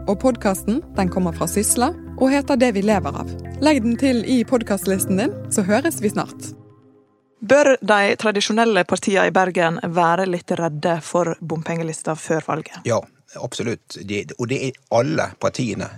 Og 0.07 0.19
podkasten 0.21 0.83
kommer 1.11 1.33
fra 1.35 1.49
Sysla 1.49 1.89
og 2.17 2.31
heter 2.31 2.61
Det 2.61 2.73
vi 2.77 2.83
lever 2.85 3.17
av. 3.23 3.33
Legg 3.65 3.81
den 3.83 3.97
til 3.97 4.21
i 4.29 4.43
podkastlisten 4.45 5.17
din, 5.17 5.33
så 5.51 5.65
høres 5.65 6.03
vi 6.05 6.13
snart. 6.13 6.53
Bør 7.41 7.77
de 7.81 8.17
tradisjonelle 8.21 8.85
partiene 8.89 9.31
i 9.31 9.33
Bergen 9.33 9.81
være 9.97 10.27
litt 10.29 10.53
redde 10.61 10.99
for 11.05 11.37
bompengelista 11.41 12.17
før 12.17 12.45
valget? 12.47 12.81
Ja, 12.85 13.01
absolutt. 13.41 13.97
De, 13.97 14.25
og 14.39 14.51
det 14.53 14.63
er 14.69 14.81
alle 14.97 15.31
partiene 15.41 15.91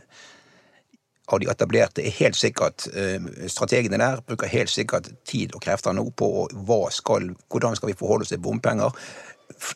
av 1.29 1.43
de 1.43 1.51
etablerte 1.51 2.05
er 2.07 2.15
helt 2.17 2.39
sikkert 2.41 2.87
eh, 2.97 3.21
Strategene 3.53 3.99
der 4.01 4.23
bruker 4.25 4.49
helt 4.49 4.73
sikkert 4.73 5.11
tid 5.29 5.53
og 5.53 5.61
krefter 5.67 5.93
nå 5.93 6.07
på 6.17 6.47
hva 6.69 6.87
skal, 6.95 7.35
hvordan 7.53 7.77
skal 7.77 7.91
vi 7.91 7.99
forholde 7.99 8.25
oss 8.25 8.33
til 8.33 8.41
bompenger. 8.41 8.95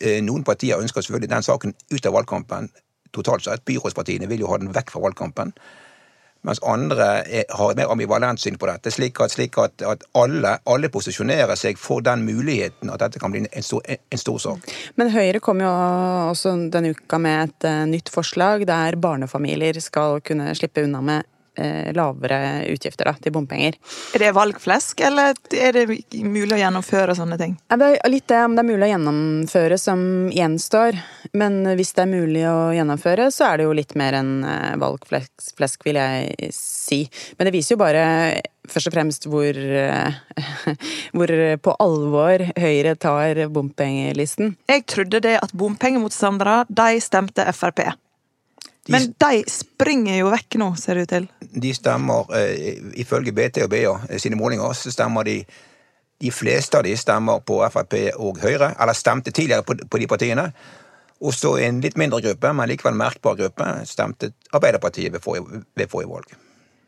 Eh, 0.00 0.20
noen 0.24 0.44
partier 0.44 0.80
ønsker 0.80 1.04
selvfølgelig 1.04 1.30
den 1.30 1.46
saken 1.46 1.76
ut 1.92 2.06
av 2.06 2.18
valgkampen. 2.18 2.70
totalt 3.12 3.44
sett. 3.44 3.64
Byrådspartiene 3.68 4.24
vil 4.28 4.40
jo 4.40 4.48
ha 4.48 4.56
den 4.56 4.72
vekk 4.72 4.90
fra 4.90 5.00
valgkampen. 5.02 5.52
Mens 6.42 6.58
andre 6.66 7.08
er, 7.28 7.44
har 7.54 7.70
et 7.70 7.76
mer 7.76 7.90
ambivalent 7.92 8.40
syn 8.40 8.56
på 8.58 8.66
dette, 8.66 8.90
slik 8.90 9.20
at, 9.20 9.30
slik 9.30 9.58
at, 9.60 9.82
at 9.86 10.06
alle, 10.18 10.56
alle, 10.64 10.88
posisjonerer 10.88 11.54
seg 11.60 11.76
for 11.78 12.00
den 12.00 12.24
muligheten 12.24 12.90
at 12.90 13.04
dette 13.04 13.20
kan 13.20 13.30
bli 13.30 13.44
en 13.44 13.62
stor, 13.62 13.84
en 13.86 14.18
stor, 14.18 14.40
sak. 14.42 14.72
Men 14.96 15.12
Høyre 15.12 15.42
kom 15.44 15.60
jo 15.60 15.70
også 16.32 16.56
denne 16.72 16.96
uka 16.96 17.20
med 17.22 17.44
et 17.44 17.68
uh, 17.68 17.84
nytt 17.92 18.10
forslag 18.10 18.64
der 18.66 18.96
barnefamilier 18.96 19.78
skal 19.84 20.18
kunne 20.24 20.56
slippe 20.58 20.82
unna 20.88 21.04
med 21.04 21.22
Eh, 21.22 21.41
lavere 21.92 22.64
utgifter 22.72 23.10
da, 23.10 23.12
til 23.20 23.34
bompenger. 23.34 23.76
Er 24.16 24.24
det 24.24 24.30
valgflesk, 24.36 25.02
eller 25.04 25.36
er 25.52 25.76
det 25.76 25.84
mulig 26.24 26.56
å 26.56 26.60
gjennomføre 26.62 27.16
sånne 27.18 27.36
ting? 27.40 27.56
Det 27.68 27.90
er 27.98 28.12
litt 28.12 28.28
det 28.30 28.38
om 28.46 28.56
det 28.56 28.64
er 28.64 28.70
mulig 28.70 28.86
å 28.86 28.92
gjennomføre 28.92 29.78
som 29.80 30.04
gjenstår. 30.32 30.96
Men 31.36 31.60
hvis 31.76 31.92
det 31.96 32.06
er 32.06 32.12
mulig 32.12 32.46
å 32.48 32.72
gjennomføre, 32.76 33.28
så 33.34 33.50
er 33.50 33.60
det 33.60 33.68
jo 33.68 33.76
litt 33.76 33.94
mer 34.00 34.16
enn 34.18 34.32
eh, 34.48 34.72
valgflesk, 34.80 35.84
vil 35.86 36.00
jeg 36.00 36.50
si. 36.56 37.02
Men 37.36 37.48
det 37.48 37.54
viser 37.56 37.76
jo 37.76 37.82
bare 37.84 38.06
først 38.70 38.90
og 38.90 38.94
fremst 38.94 39.26
hvor, 39.30 39.56
eh, 39.56 40.20
hvor 41.16 41.32
på 41.64 41.76
alvor 41.82 42.46
Høyre 42.58 42.94
tar 43.00 43.44
bompengelisten. 43.52 44.56
Jeg 44.70 44.86
trodde 44.90 45.22
det 45.24 45.38
at 45.40 45.54
bompengemotstandere, 45.56 46.62
de 46.68 47.02
stemte 47.02 47.46
Frp. 47.56 47.84
De, 48.86 48.92
Men 48.92 49.12
de 49.14 49.42
springer 49.46 50.16
jo 50.18 50.30
vekk 50.32 50.56
nå, 50.58 50.72
ser 50.80 50.98
det 50.98 51.02
ut 51.04 51.12
til. 51.12 51.26
De 51.62 51.70
stemmer, 51.74 52.32
eh, 52.34 52.80
ifølge 52.98 53.34
BT 53.34 53.62
og 53.62 53.70
BA 53.70 53.82
eh, 54.08 54.18
sine 54.18 54.38
målinger, 54.38 54.74
så 54.74 54.90
stemmer 54.90 55.28
de 55.28 55.42
De 56.22 56.30
fleste 56.30 56.78
av 56.78 56.84
de 56.86 56.92
stemmer 56.94 57.40
på 57.42 57.56
Frp 57.66 57.96
og 58.14 58.36
Høyre, 58.38 58.76
eller 58.78 58.94
stemte 58.94 59.32
tidligere 59.34 59.64
på, 59.66 59.74
på 59.90 59.98
de 59.98 60.06
partiene. 60.06 60.52
Og 61.18 61.34
så 61.34 61.56
en 61.58 61.80
litt 61.82 61.96
mindre 61.98 62.20
gruppe, 62.22 62.52
men 62.54 62.70
likevel 62.70 62.94
merkbar 62.94 63.34
gruppe, 63.34 63.66
stemte 63.90 64.30
Arbeiderpartiet 64.54 65.10
ved 65.12 65.18
forrige, 65.24 65.64
ved 65.74 65.90
forrige 65.90 66.12
valg. 66.12 66.36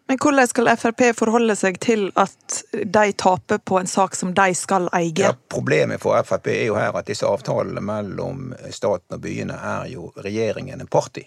Men 0.06 0.20
hvordan 0.22 0.46
skal 0.46 0.70
Frp 0.76 1.02
forholde 1.18 1.56
seg 1.58 1.80
til 1.82 2.10
at 2.14 2.62
de 2.70 3.04
taper 3.18 3.58
på 3.58 3.78
en 3.80 3.90
sak 3.90 4.14
som 4.14 4.30
de 4.38 4.54
skal 4.54 4.86
eie? 4.94 5.18
Ja, 5.18 5.34
problemet 5.50 6.02
for 6.06 6.14
Frp 6.22 6.52
er 6.54 6.66
jo 6.68 6.78
her 6.78 6.94
at 6.94 7.10
disse 7.10 7.26
avtalene 7.26 7.82
mellom 7.82 8.52
staten 8.70 9.18
og 9.18 9.24
byene 9.26 9.58
er 9.58 9.88
jo 9.96 10.12
regjeringen 10.14 10.78
en 10.78 10.90
part 10.90 11.18
i 11.18 11.26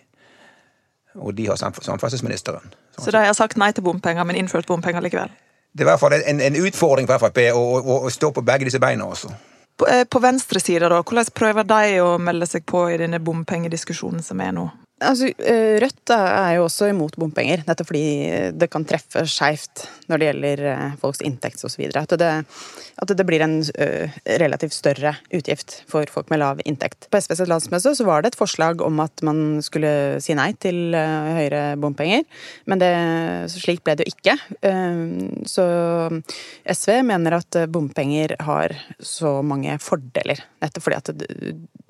og 1.15 1.35
de 1.37 1.47
har 1.47 1.55
samferdselsministeren. 1.55 2.73
Så 2.97 3.11
de 3.11 3.21
har 3.25 3.33
sagt 3.37 3.57
nei 3.57 3.71
til 3.71 3.85
bompenger, 3.85 4.25
men 4.27 4.35
innført 4.35 4.67
bompenger 4.67 5.03
likevel? 5.05 5.31
Det 5.73 5.83
er 5.83 5.87
i 5.87 5.91
hvert 5.91 6.01
fall 6.01 6.15
en, 6.17 6.41
en 6.41 6.57
utfordring 6.65 7.07
for 7.09 7.21
Frp 7.21 7.43
å, 7.53 7.61
å, 7.61 7.99
å, 8.07 8.09
stå 8.09 8.31
på 8.33 8.41
begge 8.45 8.65
disse 8.65 8.81
beina 8.81 9.05
også. 9.05 9.29
På, 9.77 9.85
eh, 9.91 10.05
på 10.09 10.21
venstresida, 10.23 10.89
da, 10.89 11.03
hvordan 11.05 11.33
prøver 11.37 11.67
de 11.69 11.99
å 12.01 12.15
melde 12.17 12.47
seg 12.49 12.65
på 12.65 12.87
i 12.89 12.97
denne 12.97 13.19
bompengediskusjonen 13.21 14.25
som 14.25 14.41
er 14.41 14.55
nå? 14.57 14.65
Altså, 14.97 15.27
eh, 15.45 15.77
Rødt 15.77 16.09
er 16.09 16.55
jo 16.57 16.63
også 16.65 16.87
imot 16.89 17.13
bompenger, 17.21 17.61
nettopp 17.67 17.91
fordi 17.91 18.53
det 18.57 18.67
kan 18.73 18.85
treffe 18.87 19.21
skeivt 19.29 19.83
når 20.09 20.17
det 20.17 20.29
gjelder 20.29 20.63
eh, 20.71 20.95
folks 20.97 21.21
inntekt 21.21 21.61
osv. 21.67 21.83
At, 22.01 22.15
det, 22.17 22.31
at 23.03 23.13
det 23.13 23.25
blir 23.29 23.43
en 23.45 23.59
eh, 23.77 24.15
relativt 24.41 24.73
større 24.73 25.13
utgift 25.29 25.83
for 25.91 26.09
folk 26.09 26.33
med 26.33 26.41
lav 26.41 26.63
inntekt. 26.65 27.05
På 27.13 27.21
SVs 27.21 27.45
landsmøte 27.45 27.93
så 27.93 28.07
var 28.09 28.25
det 28.25 28.33
et 28.33 28.39
forslag 28.39 28.81
om 28.81 28.97
at 29.03 29.21
man 29.27 29.61
skulle 29.61 30.17
si 30.23 30.33
nei 30.37 30.49
til 30.57 30.97
høyere 30.97 31.77
bompenger, 31.77 32.25
men 32.65 32.81
det, 32.81 32.91
slik 33.53 33.85
ble 33.85 33.99
det 33.99 34.07
jo 34.07 34.15
ikke. 34.15 34.37
Så 35.45 35.67
SV 36.73 37.03
mener 37.05 37.37
at 37.37 37.59
bompenger 37.69 38.33
har 38.49 38.73
så 38.97 39.43
mange 39.45 39.77
fordeler, 39.83 40.41
nettopp 40.63 40.87
fordi 40.87 41.01
at 41.03 41.27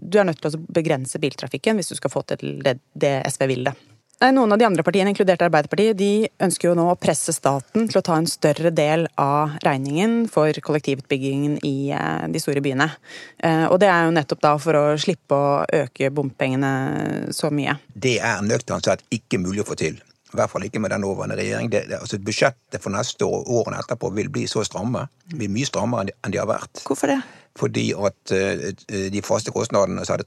du 0.08 0.20
er 0.20 0.28
nødt 0.28 0.42
til 0.42 0.56
å 0.56 0.64
begrense 0.80 1.20
biltrafikken 1.22 1.78
hvis 1.80 1.92
du 1.94 2.00
skal 2.00 2.14
få 2.14 2.24
til 2.32 2.58
det 2.64 2.80
det 2.98 3.20
SV 3.30 3.48
vil, 3.52 3.68
det. 3.68 3.76
Noen 4.18 4.50
av 4.50 4.58
de 4.58 4.66
andre 4.66 4.82
partiene, 4.82 5.12
inkludert 5.14 5.44
Arbeiderpartiet, 5.46 5.94
de 5.94 6.26
ønsker 6.42 6.72
jo 6.72 6.78
nå 6.80 6.88
å 6.90 6.98
presse 6.98 7.36
staten 7.36 7.86
til 7.86 8.00
å 8.00 8.02
ta 8.02 8.16
en 8.18 8.26
større 8.26 8.72
del 8.74 9.06
av 9.22 9.60
regningen 9.62 10.24
for 10.32 10.58
kollektivutbyggingen 10.66 11.60
i 11.68 11.92
eh, 11.94 12.26
de 12.34 12.42
store 12.42 12.64
byene. 12.66 12.90
Eh, 13.38 13.68
og 13.70 13.78
det 13.84 13.92
er 13.94 14.08
jo 14.08 14.16
nettopp 14.18 14.42
da 14.42 14.56
for 14.62 14.80
å 14.80 14.84
slippe 14.98 15.38
å 15.38 15.62
øke 15.84 16.10
bompengene 16.10 17.30
så 17.30 17.54
mye. 17.54 17.78
Det 17.94 18.18
er 18.18 18.42
nøkternt 18.42 18.90
sett 18.90 19.06
ikke 19.14 19.38
mulig 19.44 19.62
å 19.62 19.70
få 19.70 19.78
til. 19.78 20.02
I 20.28 20.36
hvert 20.36 20.52
fall 20.52 20.66
ikke 20.68 20.82
med 20.84 20.92
den 20.92 21.02
nåværende 21.06 21.38
regjering. 21.40 21.72
Det, 21.72 21.86
det, 21.90 22.00
altså 22.02 22.20
Budsjettet 22.20 22.84
for 22.84 22.92
neste 22.92 23.26
år 23.26 23.42
og 23.46 23.52
årene 23.62 23.80
etterpå 23.80 24.12
vil 24.16 24.30
bli 24.34 24.48
så 24.48 24.64
stramme. 24.68 25.06
Blir 25.32 25.52
mye 25.52 25.68
strammere 25.70 26.12
enn 26.12 26.34
de 26.34 26.42
har 26.42 26.50
vært. 26.50 26.84
Hvorfor 26.88 27.14
det? 27.14 27.22
fordi 27.58 27.94
at 28.06 28.32
uh, 28.32 29.12
de 29.14 29.22
faste 29.26 29.52
kostnadene, 29.52 30.06
så 30.06 30.18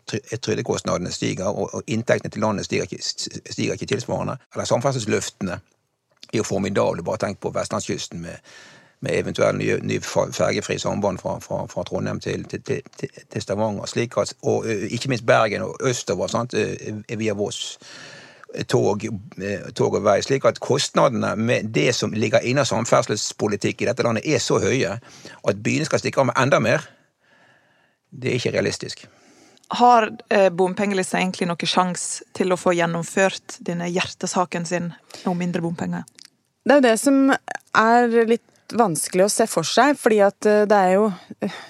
trygdekostnadene 0.42 1.12
stiger, 1.12 1.46
og 1.46 1.82
inntektene 1.86 2.30
til 2.30 2.42
landet 2.42 2.64
stiger 2.64 2.82
ikke, 2.82 3.02
stiger 3.50 3.72
ikke 3.72 3.86
tilsvarende. 3.86 4.36
Eller 4.54 4.64
samferdselsløftene 4.64 5.52
er 6.32 6.36
jo 6.36 6.42
formidable. 6.42 7.02
Bare 7.02 7.18
tenk 7.18 7.40
på 7.40 7.52
vestlandskysten 7.54 8.20
med, 8.20 8.36
med 9.00 9.18
eventuell 9.18 9.56
ny, 9.56 9.72
ny 9.82 10.00
fergefri 10.02 10.78
samband 10.78 11.18
fra, 11.18 11.38
fra, 11.38 11.66
fra 11.66 11.84
Trondheim 11.84 12.20
til, 12.20 12.44
til, 12.44 12.62
til, 12.62 12.80
til, 13.32 13.42
Stavanger. 13.42 13.86
Slik 13.86 14.16
at, 14.18 14.34
og 14.42 14.66
ikke 14.66 15.08
minst 15.08 15.26
Bergen 15.26 15.62
og 15.62 15.76
østover 15.84 16.26
sant, 16.26 16.54
via 17.08 17.32
Voss. 17.32 17.78
Tog, 18.66 19.04
tog, 19.78 19.94
og 19.94 20.02
vei. 20.02 20.16
Slik 20.26 20.44
at 20.48 20.58
kostnadene 20.58 21.36
med 21.38 21.68
det 21.70 21.92
som 21.94 22.10
ligger 22.10 22.42
inne 22.42 22.64
samferdselspolitikk 22.66 23.84
i 23.84 23.86
dette 23.86 24.02
landet, 24.02 24.26
er 24.26 24.42
så 24.42 24.58
høye 24.58 24.96
at 24.98 25.60
byene 25.62 25.86
skal 25.86 26.02
stikke 26.02 26.24
av 26.24 26.32
med 26.32 26.40
enda 26.40 26.58
mer 26.58 26.88
det 28.10 28.30
er 28.30 28.38
ikke 28.38 28.54
realistisk. 28.54 29.04
Har 29.78 30.08
eh, 30.34 30.48
bompengelista 30.50 31.20
egentlig 31.20 31.46
noen 31.46 31.70
sjanse 31.70 32.26
til 32.34 32.50
å 32.50 32.58
få 32.58 32.74
gjennomført 32.74 33.60
denne 33.66 33.86
hjertesaken 33.90 34.66
sin 34.66 34.90
om 35.30 35.38
mindre 35.38 35.62
bompenger? 35.62 36.06
Det 36.66 36.74
er 36.74 36.80
jo 36.80 36.86
det 36.88 36.96
som 37.00 37.20
er 37.30 38.16
litt 38.28 38.74
vanskelig 38.74 39.26
å 39.26 39.32
se 39.32 39.46
for 39.50 39.66
seg, 39.66 39.94
fordi 39.98 40.18
at 40.26 40.48
eh, 40.50 40.64
det 40.70 40.80
er 40.88 40.96
jo 40.98 41.12
eh, 41.40 41.62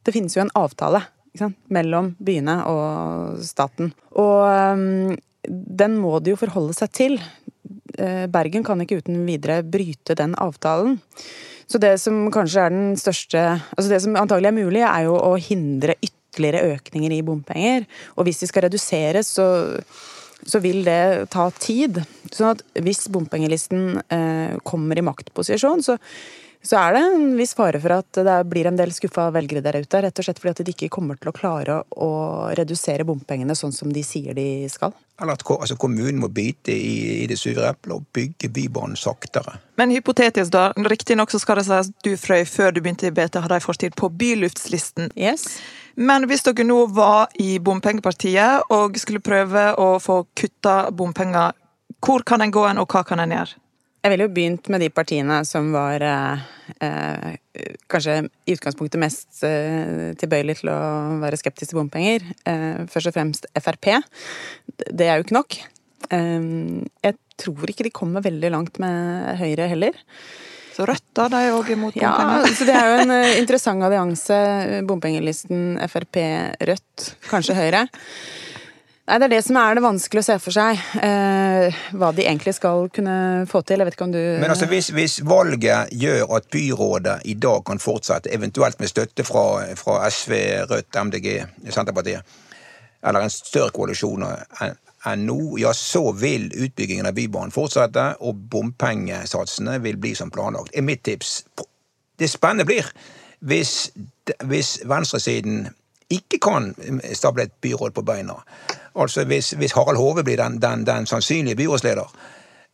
Det 0.00 0.14
finnes 0.14 0.32
jo 0.36 0.40
en 0.40 0.54
avtale 0.56 1.02
mellom 1.70 2.14
byene 2.18 2.54
og 2.66 3.42
staten. 3.44 3.92
Og 4.18 4.38
um, 4.48 5.12
den 5.50 5.98
må 5.98 6.18
de 6.22 6.34
jo 6.34 6.40
forholde 6.40 6.76
seg 6.76 6.92
til. 6.94 7.20
Bergen 8.30 8.64
kan 8.64 8.80
ikke 8.80 9.00
uten 9.02 9.24
videre 9.26 9.60
bryte 9.66 10.14
den 10.16 10.36
avtalen. 10.38 11.00
Så 11.70 11.78
det 11.78 11.96
som 12.02 12.24
kanskje 12.34 12.64
er 12.64 12.72
den 12.74 12.96
største 12.98 13.42
Altså 13.42 13.90
det 13.92 14.00
som 14.02 14.16
antagelig 14.18 14.50
er 14.50 14.56
mulig, 14.56 14.82
er 14.86 15.06
jo 15.06 15.14
å 15.18 15.36
hindre 15.38 15.98
ytterligere 16.02 16.76
økninger 16.76 17.14
i 17.14 17.22
bompenger. 17.26 17.86
Og 18.16 18.26
hvis 18.26 18.42
de 18.42 18.48
skal 18.50 18.66
reduseres, 18.66 19.30
så, 19.38 19.46
så 20.42 20.62
vil 20.62 20.82
det 20.86 21.30
ta 21.34 21.48
tid. 21.58 22.02
Sånn 22.30 22.54
at 22.54 22.64
hvis 22.82 23.06
bompengelisten 23.12 24.00
eh, 24.02 24.58
kommer 24.66 24.98
i 24.98 25.06
maktposisjon, 25.06 25.84
så 25.86 25.98
så 26.62 26.76
er 26.76 26.92
det 26.92 27.00
en 27.00 27.30
viss 27.38 27.54
fare 27.56 27.80
for 27.80 27.94
at 27.94 28.18
det 28.20 28.36
blir 28.50 28.68
en 28.68 28.76
del 28.76 28.90
skuffa 28.92 29.30
velgere 29.32 29.62
der 29.64 29.78
ute. 29.80 30.02
Rett 30.04 30.18
og 30.20 30.26
slett 30.26 30.40
fordi 30.42 30.52
at 30.52 30.66
de 30.66 30.74
ikke 30.74 30.90
kommer 30.92 31.16
til 31.16 31.30
å 31.30 31.36
klare 31.36 31.78
å 31.96 32.10
redusere 32.58 33.06
bompengene 33.08 33.56
sånn 33.56 33.72
som 33.72 33.92
de 33.94 34.02
sier 34.04 34.36
de 34.36 34.68
skal. 34.68 34.92
Eller 35.20 35.36
at 35.36 35.44
altså, 35.44 35.76
kommunen 35.80 36.20
må 36.20 36.28
bite 36.32 36.72
i, 36.72 37.22
i 37.22 37.26
det 37.28 37.38
sure 37.40 37.64
eplet 37.68 37.96
og 37.96 38.04
bygge 38.16 38.52
Bybanen 38.52 38.96
saktere. 39.00 39.56
Men 39.80 39.92
hypotetisk, 39.92 40.52
da. 40.52 40.70
Riktignok 40.76 41.32
skal 41.32 41.60
det 41.60 41.66
sies 41.68 41.90
du 42.04 42.12
Frøy, 42.20 42.44
før 42.48 42.76
du 42.76 42.82
begynte 42.84 43.08
i 43.08 43.14
BT, 43.14 43.40
hadde 43.40 43.56
ei 43.56 43.64
fortid 43.64 43.96
på 43.96 44.12
byluftslisten. 44.20 45.14
Yes. 45.16 45.46
Men 45.96 46.28
hvis 46.28 46.44
dere 46.44 46.68
nå 46.68 46.82
var 46.96 47.32
i 47.40 47.54
bompengepartiet 47.60 48.68
og 48.72 49.00
skulle 49.00 49.24
prøve 49.24 49.70
å 49.80 49.94
få 50.00 50.22
kutta 50.36 50.90
bompenger, 50.92 51.56
hvor 52.04 52.24
kan 52.24 52.44
en 52.44 52.52
gå 52.52 52.68
hen, 52.68 52.80
og 52.80 52.88
hva 52.92 53.04
kan 53.04 53.20
en 53.20 53.32
gjøre? 53.36 53.60
Jeg 54.00 54.14
ville 54.14 54.24
jo 54.24 54.32
begynt 54.32 54.68
med 54.72 54.80
de 54.80 54.88
partiene 54.92 55.42
som 55.44 55.66
var 55.74 56.00
eh, 56.00 56.44
eh, 56.86 57.32
kanskje 57.92 58.14
i 58.48 58.54
utgangspunktet 58.56 59.00
mest 59.02 59.42
eh, 59.44 60.14
tilbøyelig 60.20 60.60
til 60.62 60.70
å 60.72 60.78
være 61.20 61.36
skeptisk 61.40 61.74
til 61.74 61.82
bompenger. 61.82 62.24
Eh, 62.48 62.86
først 62.88 63.10
og 63.10 63.16
fremst 63.18 63.48
Frp. 63.60 63.90
Det 64.88 65.04
er 65.04 65.18
jo 65.18 65.26
ikke 65.26 65.36
nok. 65.36 65.58
Eh, 66.16 66.46
jeg 67.04 67.18
tror 67.44 67.72
ikke 67.72 67.88
de 67.90 67.92
kommer 68.00 68.24
veldig 68.24 68.52
langt 68.56 68.80
med 68.80 69.36
Høyre 69.40 69.68
heller. 69.68 70.00
Så 70.72 70.86
Rødt, 70.88 71.04
da? 71.18 71.28
De 71.28 71.42
er 71.44 71.52
òg 71.58 71.68
imot 71.74 71.92
bompenger? 71.92 72.46
Ja, 72.46 72.54
så 72.56 72.68
det 72.68 72.76
er 72.80 72.88
jo 72.88 73.00
en 73.02 73.12
eh, 73.18 73.36
interessant 73.42 73.84
allianse. 73.84 74.40
Bompengelisten 74.88 75.74
Frp-Rødt, 75.92 77.10
kanskje 77.28 77.58
Høyre. 77.58 77.84
Nei, 79.10 79.18
Det 79.18 79.26
er 79.26 79.32
det 79.32 79.42
som 79.42 79.56
er 79.58 79.74
det 79.74 79.82
vanskelig 79.82 80.20
å 80.22 80.26
se 80.28 80.34
for 80.38 80.54
seg. 80.54 80.82
Eh, 81.02 81.78
hva 81.98 82.12
de 82.14 82.22
egentlig 82.22 82.52
skal 82.54 82.86
kunne 82.94 83.14
få 83.50 83.64
til. 83.66 83.82
Jeg 83.82 83.88
vet 83.88 83.96
ikke 83.96 84.06
om 84.06 84.12
du 84.14 84.20
Men 84.38 84.52
altså, 84.52 84.68
hvis, 84.70 84.92
hvis, 84.94 85.16
valget 85.26 85.90
gjør 85.90 86.36
at 86.36 86.46
byrådet 86.52 87.16
i 87.24 87.34
dag 87.34 87.64
kan 87.66 87.82
fortsette, 87.82 88.30
eventuelt 88.30 88.78
med 88.78 88.92
støtte 88.92 89.26
fra, 89.26 89.64
fra 89.74 89.96
SV, 90.06 90.36
Rødt, 90.70 90.94
MDG, 90.94 91.26
Senterpartiet, 91.74 92.38
eller 93.02 93.26
en 93.26 93.34
større 93.34 93.74
koalisjon 93.74 94.22
enn 94.22 95.26
nå, 95.26 95.38
ja, 95.58 95.72
så 95.74 96.12
vil 96.12 96.46
utbyggingen 96.52 97.08
av 97.08 97.16
Bybanen 97.16 97.50
fortsette, 97.50 98.12
og 98.20 98.46
bompengesatsene 98.52 99.80
vil 99.82 99.98
bli 99.98 100.14
som 100.14 100.30
planlagt. 100.30 100.70
er 100.76 100.86
mitt 100.86 101.02
tips. 101.02 101.40
Det 102.14 102.30
spennende 102.30 102.68
blir 102.68 102.86
hvis, 103.40 103.90
hvis 104.44 104.74
venstresiden 104.84 105.66
ikke 106.10 106.40
kan 106.42 106.72
stable 107.14 107.48
et 107.48 107.56
byråd 107.62 107.94
på 107.94 108.02
beina, 108.06 108.40
Altså 108.94 109.24
hvis, 109.24 109.50
hvis 109.50 109.72
Harald 109.72 109.96
Hove 109.96 110.24
blir 110.24 110.36
den, 110.36 110.62
den, 110.62 110.86
den 110.86 111.06
sannsynlige 111.06 111.56
byrådsleder, 111.56 112.08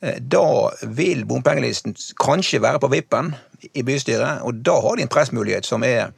eh, 0.03 0.17
da 0.33 0.71
vil 0.83 1.27
bompengelisten 1.29 1.97
kanskje 2.21 2.63
være 2.63 2.81
på 2.81 2.89
vippen 2.89 3.35
i 3.75 3.83
bystyret, 3.83 4.41
og 4.43 4.55
da 4.65 4.79
har 4.81 4.97
de 4.97 5.05
en 5.05 5.13
pressmulighet 5.13 5.67
som 5.67 5.85
er 5.85 6.11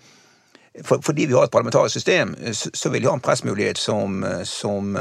for, 0.84 1.00
Fordi 1.02 1.26
vi 1.26 1.32
har 1.32 1.42
et 1.42 1.50
parlamentarisk 1.50 1.92
system, 1.92 2.36
så 2.54 2.88
vil 2.88 3.02
de 3.02 3.08
ha 3.08 3.14
en 3.14 3.20
pressmulighet 3.20 3.78
som, 3.78 4.24
som 4.44 4.94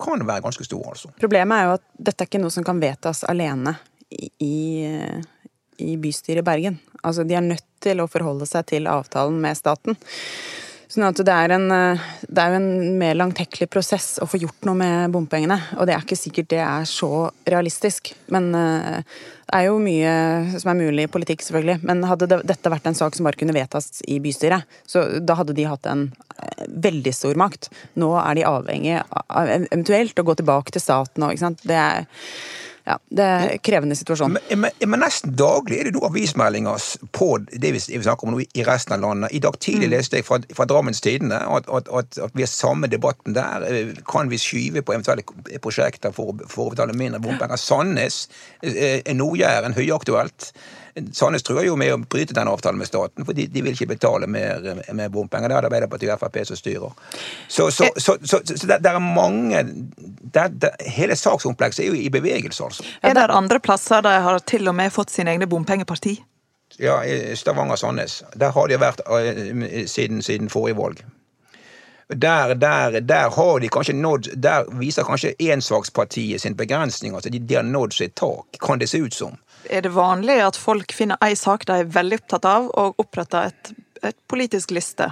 kan 0.00 0.26
være 0.26 0.42
ganske 0.44 0.64
stor, 0.64 0.90
altså. 0.90 1.08
Problemet 1.20 1.56
er 1.56 1.64
jo 1.64 1.76
at 1.78 1.84
dette 1.96 2.24
er 2.24 2.28
ikke 2.28 2.42
noe 2.42 2.52
som 2.52 2.66
kan 2.66 2.80
vedtas 2.82 3.24
alene 3.24 3.72
i, 4.44 4.84
i 5.78 5.96
bystyret 5.96 6.42
i 6.42 6.44
Bergen. 6.44 6.78
Altså, 7.02 7.24
de 7.24 7.38
er 7.38 7.46
nødt 7.46 7.64
til 7.80 8.02
å 8.02 8.08
forholde 8.10 8.46
seg 8.50 8.66
til 8.74 8.90
avtalen 8.90 9.40
med 9.40 9.56
staten. 9.56 9.96
Sånn 10.88 11.04
at 11.04 11.18
det 11.20 11.32
er, 11.34 11.52
en, 11.52 11.66
det 11.68 12.40
er 12.42 12.54
jo 12.54 12.58
en 12.62 12.94
mer 12.96 13.16
langtekkelig 13.18 13.68
prosess 13.68 14.14
å 14.24 14.28
få 14.28 14.40
gjort 14.40 14.64
noe 14.64 14.78
med 14.80 15.12
bompengene. 15.12 15.58
Og 15.76 15.84
det 15.84 15.92
er 15.92 16.04
ikke 16.04 16.16
sikkert 16.16 16.48
det 16.54 16.62
er 16.64 16.86
så 16.88 17.28
realistisk. 17.44 18.14
Men 18.32 18.48
eh, 18.56 19.02
det 19.48 19.56
er 19.56 19.66
jo 19.70 19.78
mye 19.80 20.12
som 20.60 20.72
er 20.72 20.80
mulig 20.80 21.06
i 21.06 21.10
politikk, 21.12 21.44
selvfølgelig. 21.44 21.78
Men 21.88 22.02
hadde 22.08 22.26
det, 22.28 22.40
dette 22.48 22.72
vært 22.72 22.88
en 22.90 22.96
sak 22.96 23.16
som 23.16 23.28
bare 23.28 23.40
kunne 23.40 23.56
vedtas 23.56 24.02
i 24.08 24.18
bystyret, 24.20 24.68
så 24.88 25.06
da 25.24 25.38
hadde 25.38 25.56
de 25.56 25.64
hatt 25.68 25.88
en 25.88 26.06
eh, 26.36 26.66
veldig 26.88 27.14
stor 27.16 27.36
makt. 27.40 27.70
Nå 28.00 28.10
er 28.20 28.36
de 28.36 28.48
avhengig 28.48 28.98
av 29.00 29.52
eventuelt 29.58 30.20
å 30.20 30.26
gå 30.28 30.36
tilbake 30.40 30.72
til 30.76 30.84
staten 30.84 31.24
og 31.24 31.32
ikke 31.32 31.46
sant. 31.46 31.64
Det 31.68 31.78
er 31.80 32.04
ja, 32.88 32.94
det 33.12 33.24
er 33.24 33.50
en 33.52 33.60
krevende 33.60 33.96
situasjon. 33.98 34.32
Men, 34.38 34.62
men, 34.62 34.76
men, 34.88 35.02
nesten 35.02 35.34
daglig 35.36 35.76
er 35.76 35.88
det 35.88 35.92
noen 35.96 36.08
avismeldinger 36.08 36.86
på 37.12 37.26
det 37.44 37.72
vi, 37.74 37.82
vi, 37.90 38.00
snakker 38.00 38.24
om 38.24 38.32
nå 38.32 38.40
i 38.46 38.64
resten 38.64 38.96
av 38.96 39.02
landet. 39.04 39.34
I 39.36 39.42
dag 39.44 39.58
tidlig 39.60 39.90
mm. 39.90 39.92
leste 39.92 40.20
jeg 40.20 40.24
fra, 40.24 40.40
fra 40.56 40.66
Drammens 40.70 41.02
Tidende 41.04 41.42
at, 41.44 41.68
at, 41.68 41.90
at, 42.00 42.20
at, 42.24 42.32
vi 42.38 42.46
har 42.46 42.52
samme 42.52 42.88
debatten 42.88 43.36
der. 43.36 43.68
Kan 44.08 44.32
vi 44.32 44.40
skyve 44.40 44.80
på 44.82 44.96
eventuelle 44.96 45.60
prosjekter 45.60 46.16
for, 46.16 46.40
for 46.48 46.70
å 46.70 46.74
betale 46.76 46.96
mindre 46.96 47.20
bompenger? 47.24 47.60
Sandnes, 47.60 48.24
eh, 48.64 49.04
Nord-Jæren, 49.12 49.76
høyaktuelt. 49.76 50.52
Sandnes 51.12 51.42
truer 51.46 51.66
jo 51.66 51.76
med 51.78 51.92
å 51.94 51.98
bryte 52.00 52.36
den 52.36 52.48
avtalen 52.50 52.78
med 52.80 52.88
staten, 52.88 53.26
for 53.26 53.36
de, 53.36 53.46
de 53.52 53.62
vil 53.64 53.74
ikke 53.76 53.90
betale 53.94 54.28
mer, 54.30 54.62
med 54.92 55.12
bompenger. 55.14 55.48
Det 55.48 55.56
er 55.56 55.66
det 55.66 55.70
Arbeiderpartiet 55.70 56.14
og 56.14 56.22
Frp 56.22 56.38
som 56.48 56.60
styrer. 56.60 56.96
Så, 57.48 57.70
så, 57.74 57.90
så, 57.96 58.16
så 58.22 58.40
det, 58.42 58.80
det, 58.84 58.92
er 58.92 58.98
mange 59.02 59.62
det, 59.64 60.48
det, 60.62 60.72
Hele 60.98 61.16
sakskomplekset 61.16 61.84
er 61.84 61.92
jo 61.92 61.98
i 61.98 62.10
bevegelse, 62.12 62.64
altså. 62.64 62.88
Er 63.02 63.18
det 63.18 63.28
andre 63.34 63.60
plasser 63.60 64.02
de 64.04 64.16
har 64.24 64.42
til 64.46 64.68
og 64.68 64.76
med 64.78 64.92
fått 64.94 65.14
sine 65.14 65.34
egne 65.34 65.48
bompengeparti? 65.50 66.18
Ja, 66.78 67.00
Stavanger-Sandnes. 67.34 68.22
Der 68.38 68.52
har 68.54 68.68
de 68.68 68.76
vært 68.80 69.00
eh, 69.08 69.86
siden, 69.88 70.22
siden 70.22 70.50
forrige 70.52 70.76
valg. 70.78 71.00
Der, 72.08 72.54
der, 72.54 73.00
der, 73.00 73.30
har 73.30 73.58
de 73.60 73.68
kanskje 73.68 73.92
nådd 73.92 74.30
Der 74.36 74.64
viser 74.78 75.04
kanskje 75.04 75.34
ensakspartiet 75.38 76.40
sin 76.40 76.56
begrensning. 76.56 77.14
altså 77.14 77.30
de, 77.30 77.38
de 77.38 77.54
har 77.54 77.62
nådd 77.62 77.92
sitt 77.92 78.14
tak, 78.16 78.46
kan 78.60 78.78
det 78.78 78.88
se 78.88 78.98
ut 78.98 79.14
som. 79.14 79.36
Er 79.66 79.84
det 79.84 79.94
vanlig 79.94 80.38
at 80.44 80.58
folk 80.58 80.92
finner 80.96 81.20
ei 81.24 81.34
sak 81.38 81.66
de 81.68 81.80
er 81.82 81.94
veldig 81.94 82.20
opptatt 82.22 82.46
av, 82.48 82.68
og 82.78 83.00
oppretter 83.02 83.50
et, 83.50 83.72
et 84.10 84.20
politisk 84.30 84.72
liste? 84.76 85.10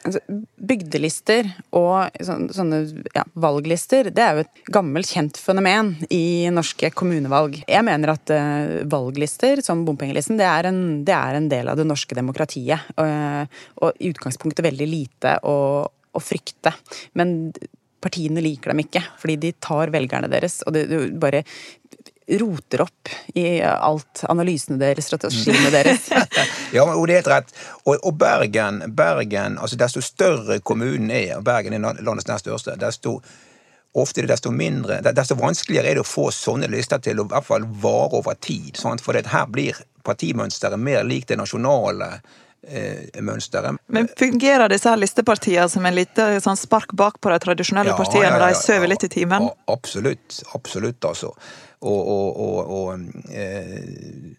Altså, 0.00 0.20
bygdelister 0.64 1.44
og 1.76 2.22
sånne, 2.24 2.78
ja, 3.12 3.20
valglister 3.36 4.08
det 4.08 4.22
er 4.24 4.38
jo 4.38 4.44
et 4.46 4.70
gammelt, 4.72 5.10
kjent 5.12 5.36
fenomen 5.36 5.90
i 6.08 6.48
norske 6.54 6.88
kommunevalg. 6.96 7.58
Jeg 7.68 7.84
mener 7.84 8.14
at 8.14 8.32
uh, 8.32 8.78
valglister, 8.88 9.60
som 9.64 9.82
bompengelisten, 9.84 10.40
det 10.40 10.46
er, 10.48 10.70
en, 10.70 10.80
det 11.04 11.12
er, 11.12 11.36
en, 11.36 11.50
del 11.52 11.68
av 11.68 11.76
det 11.76 11.84
norske 11.88 12.16
demokratiet. 12.16 12.88
Uh, 12.96 13.44
og 13.84 14.00
i 14.00 14.14
utgangspunktet 14.14 14.64
veldig 14.64 14.88
lite 14.88 15.36
å, 15.44 15.58
å 15.84 16.24
frykte. 16.24 16.72
Men 17.20 17.52
partiene 18.00 18.40
liker 18.40 18.72
dem 18.72 18.80
ikke, 18.86 19.04
fordi 19.20 19.36
de 19.44 19.52
tar 19.60 19.92
velgerne 19.92 20.32
deres. 20.32 20.62
Og 20.64 20.78
det 20.78 20.86
bare 21.20 21.44
roter 22.38 22.84
opp 22.84 23.10
i 23.34 23.60
alt. 23.62 24.24
Analysene 24.28 24.78
deres, 24.80 25.08
strategiene 25.10 25.70
deres. 25.74 26.08
ja, 26.76 26.84
og 26.84 27.06
det 27.08 27.14
er 27.14 27.22
helt 27.22 27.30
rett. 27.32 27.54
Og, 27.84 27.96
og 27.98 28.16
Bergen, 28.20 28.82
Bergen, 28.96 29.58
altså 29.58 29.78
desto 29.80 30.02
større 30.04 30.60
kommunen 30.60 31.10
er, 31.10 31.38
og 31.38 31.46
Bergen 31.48 31.76
er 31.76 32.02
landets 32.02 32.28
nest 32.30 32.46
største, 32.46 32.76
desto 32.80 33.18
ofte 33.92 34.22
desto 34.22 34.52
mindre, 34.54 35.00
desto 35.02 35.34
vanskeligere 35.34 35.90
er 35.90 35.98
det 35.98 36.04
å 36.04 36.06
få 36.06 36.28
sånne 36.34 36.68
lister 36.70 37.00
til 37.02 37.18
å 37.18 37.24
i 37.26 37.32
hvert 37.32 37.46
fall 37.46 37.66
vare 37.82 38.20
over 38.20 38.36
tid. 38.38 38.76
Sant? 38.78 39.02
For 39.02 39.18
her 39.18 39.48
blir 39.50 39.80
partimønsteret 40.06 40.78
mer 40.78 41.02
likt 41.04 41.32
det 41.32 41.40
nasjonale 41.40 42.20
mønsteret. 43.24 43.78
Men 43.88 44.08
fungerer 44.18 44.68
disse 44.68 44.90
her 44.90 45.00
listepartiene 45.00 45.68
som 45.72 45.86
en 45.88 45.96
lite 45.96 46.26
sånn 46.44 46.58
spark 46.60 46.92
bak 46.98 47.16
på 47.22 47.32
de 47.32 47.38
tradisjonelle 47.40 47.94
ja, 47.94 47.96
partiene? 47.96 48.28
Ja, 48.28 48.36
ja, 48.36 48.50
de 48.52 48.60
sover 48.60 48.90
litt 48.92 49.06
i 49.06 49.10
timen? 49.12 49.48
Absolutt. 49.72 50.42
Absolutt, 50.54 51.04
altså. 51.08 51.32
Og, 51.80 52.00
og, 52.12 52.40
og, 52.44 52.72
og 52.76 53.32
eh, 53.32 54.34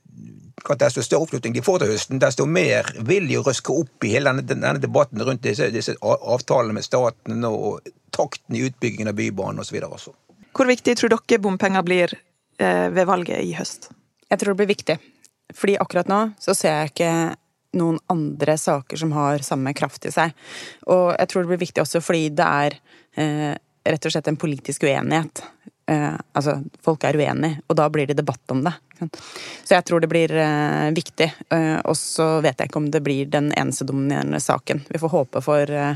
desto 0.78 1.02
større 1.02 1.26
oppslutning 1.26 1.56
de 1.56 1.64
får 1.66 1.82
til 1.82 1.94
høsten, 1.96 2.20
desto 2.22 2.46
mer 2.46 2.92
vil 3.08 3.26
de 3.30 3.40
røske 3.42 3.74
opp 3.74 4.06
i 4.06 4.14
hele 4.14 4.30
denne, 4.30 4.46
denne 4.46 4.82
debatten 4.82 5.24
rundt 5.26 5.42
disse, 5.48 5.72
disse, 5.74 5.96
avtalene 6.02 6.78
med 6.78 6.86
staten 6.86 7.48
og 7.50 7.82
takten 8.14 8.60
i 8.60 8.66
utbyggingen 8.68 9.10
av 9.10 9.18
Bybanen 9.18 9.64
osv. 9.64 9.80
Hvor 10.52 10.70
viktig 10.70 10.96
tror 11.00 11.16
dere 11.16 11.42
bompenger 11.42 11.86
blir 11.88 12.14
eh, 12.14 12.88
ved 12.94 13.10
valget 13.10 13.42
i 13.42 13.56
høst? 13.58 13.90
Jeg 14.30 14.40
tror 14.40 14.54
det 14.54 14.62
blir 14.62 14.74
viktig. 14.76 14.98
Fordi 15.58 15.80
akkurat 15.82 16.08
nå 16.08 16.22
så 16.40 16.56
ser 16.56 16.78
jeg 16.78 16.94
ikke 16.94 17.14
noen 17.78 18.00
andre 18.12 18.58
saker 18.58 19.00
som 19.00 19.12
har 19.16 19.44
samme 19.46 19.74
kraft 19.78 20.06
i 20.06 20.14
seg. 20.14 20.36
Og 20.92 21.12
jeg 21.16 21.32
tror 21.32 21.44
det 21.44 21.54
blir 21.54 21.66
viktig 21.66 21.84
også 21.84 22.04
fordi 22.04 22.30
det 22.36 22.48
er 22.48 22.78
eh, 23.16 23.52
rett 23.88 24.06
og 24.06 24.14
slett 24.14 24.30
en 24.30 24.40
politisk 24.40 24.84
uenighet. 24.84 25.44
Eh, 25.92 26.14
altså, 26.34 26.60
folk 26.86 27.04
er 27.04 27.18
uenige, 27.18 27.62
og 27.68 27.76
da 27.80 27.88
blir 27.92 28.08
det 28.08 28.20
debatt 28.20 28.54
om 28.54 28.64
det. 28.64 28.74
Så 29.66 29.74
jeg 29.74 29.86
tror 29.88 30.04
det 30.04 30.10
blir 30.12 30.32
eh, 30.38 30.92
viktig. 30.96 31.28
Eh, 31.52 31.78
og 31.90 31.98
så 31.98 32.28
vet 32.46 32.60
jeg 32.60 32.70
ikke 32.70 32.82
om 32.84 32.90
det 32.94 33.02
blir 33.04 33.32
den 33.32 33.50
eneste 33.58 33.88
dominerende 33.90 34.40
saken. 34.40 34.84
Vi 34.90 35.02
får 35.02 35.14
håpe 35.16 35.42
for, 35.44 35.72
eh, 35.72 35.96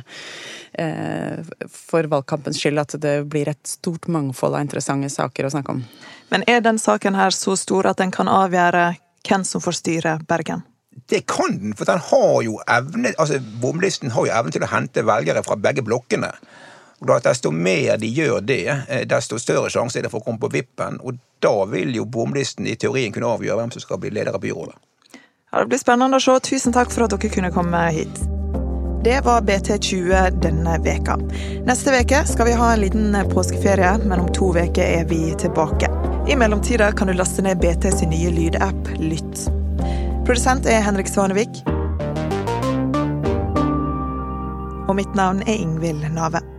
eh, 0.81 1.55
for 1.71 2.09
valgkampens 2.11 2.59
skyld 2.59 2.81
at 2.81 2.97
det 3.01 3.15
blir 3.29 3.51
et 3.51 3.63
stort 3.69 4.09
mangfold 4.11 4.57
av 4.57 4.65
interessante 4.65 5.11
saker 5.13 5.47
å 5.47 5.53
snakke 5.53 5.77
om. 5.77 5.83
Men 6.33 6.43
er 6.49 6.65
den 6.65 6.81
saken 6.81 7.15
her 7.15 7.35
så 7.35 7.55
stor 7.59 7.91
at 7.91 8.01
den 8.01 8.11
kan 8.11 8.31
avgjøre 8.31 8.95
hvem 9.25 9.45
som 9.45 9.61
får 9.61 9.79
styre 9.83 10.17
Bergen? 10.27 10.65
Det 11.09 11.25
kan 11.27 11.59
den, 11.59 11.73
for 11.75 11.85
den 11.85 11.99
har 11.99 12.41
jo 12.45 12.59
evne 12.71 13.11
altså 13.19 13.39
Bomlisten 13.61 14.13
har 14.15 14.25
jo 14.25 14.31
evne 14.33 14.53
til 14.55 14.63
å 14.63 14.71
hente 14.71 15.03
velgere 15.05 15.43
fra 15.45 15.57
begge 15.59 15.83
blokkene. 15.85 16.31
Og 17.01 17.09
da 17.09 17.19
Desto 17.19 17.51
mer 17.51 17.97
de 17.99 18.07
gjør 18.07 18.39
det, 18.41 18.67
eh, 18.87 19.03
desto 19.05 19.37
større 19.37 19.69
sjanse 19.69 19.99
er 19.99 20.07
det 20.07 20.11
for 20.11 20.23
å 20.23 20.25
komme 20.25 20.39
på 20.39 20.51
vippen. 20.51 20.99
Og 21.03 21.19
da 21.43 21.65
vil 21.65 21.93
jo 21.95 22.05
bomlisten 22.05 22.67
i 22.67 22.75
teorien 22.75 23.11
kunne 23.13 23.27
avgjøre 23.27 23.59
hvem 23.59 23.73
som 23.75 23.83
skal 23.83 23.99
bli 23.99 24.09
leder 24.09 24.33
av 24.33 24.41
byrådet. 24.41 24.75
Ja, 25.51 25.59
Det 25.59 25.67
blir 25.69 25.79
spennende 25.79 26.17
å 26.17 26.21
se. 26.23 26.39
Tusen 26.39 26.73
takk 26.73 26.91
for 26.91 27.03
at 27.03 27.11
dere 27.11 27.29
kunne 27.31 27.51
komme 27.51 27.91
hit. 27.91 28.23
Det 29.05 29.21
var 29.23 29.41
BT20 29.41 30.39
denne 30.41 30.79
veka. 30.81 31.15
Neste 31.67 31.91
veke 31.93 32.23
skal 32.27 32.45
vi 32.45 32.55
ha 32.57 32.71
en 32.73 32.81
liten 32.81 33.13
påskeferie, 33.29 33.97
men 34.03 34.19
om 34.19 34.31
to 34.33 34.49
uker 34.49 34.81
er 34.81 35.05
vi 35.05 35.35
tilbake. 35.37 35.91
I 36.27 36.35
mellomtida 36.35 36.91
kan 36.91 37.07
du 37.07 37.13
laste 37.13 37.41
ned 37.41 37.59
BT 37.61 37.91
sin 37.91 38.09
nye 38.09 38.31
lydapp 38.31 38.89
Lytt. 38.97 39.64
Produsent 40.25 40.65
er 40.65 40.81
Henrik 40.81 41.05
Svanevik. 41.07 41.59
Og 44.89 44.95
mitt 44.97 45.13
navn 45.15 45.43
er 45.45 45.53
Ingvild 45.53 46.01
Nave. 46.15 46.54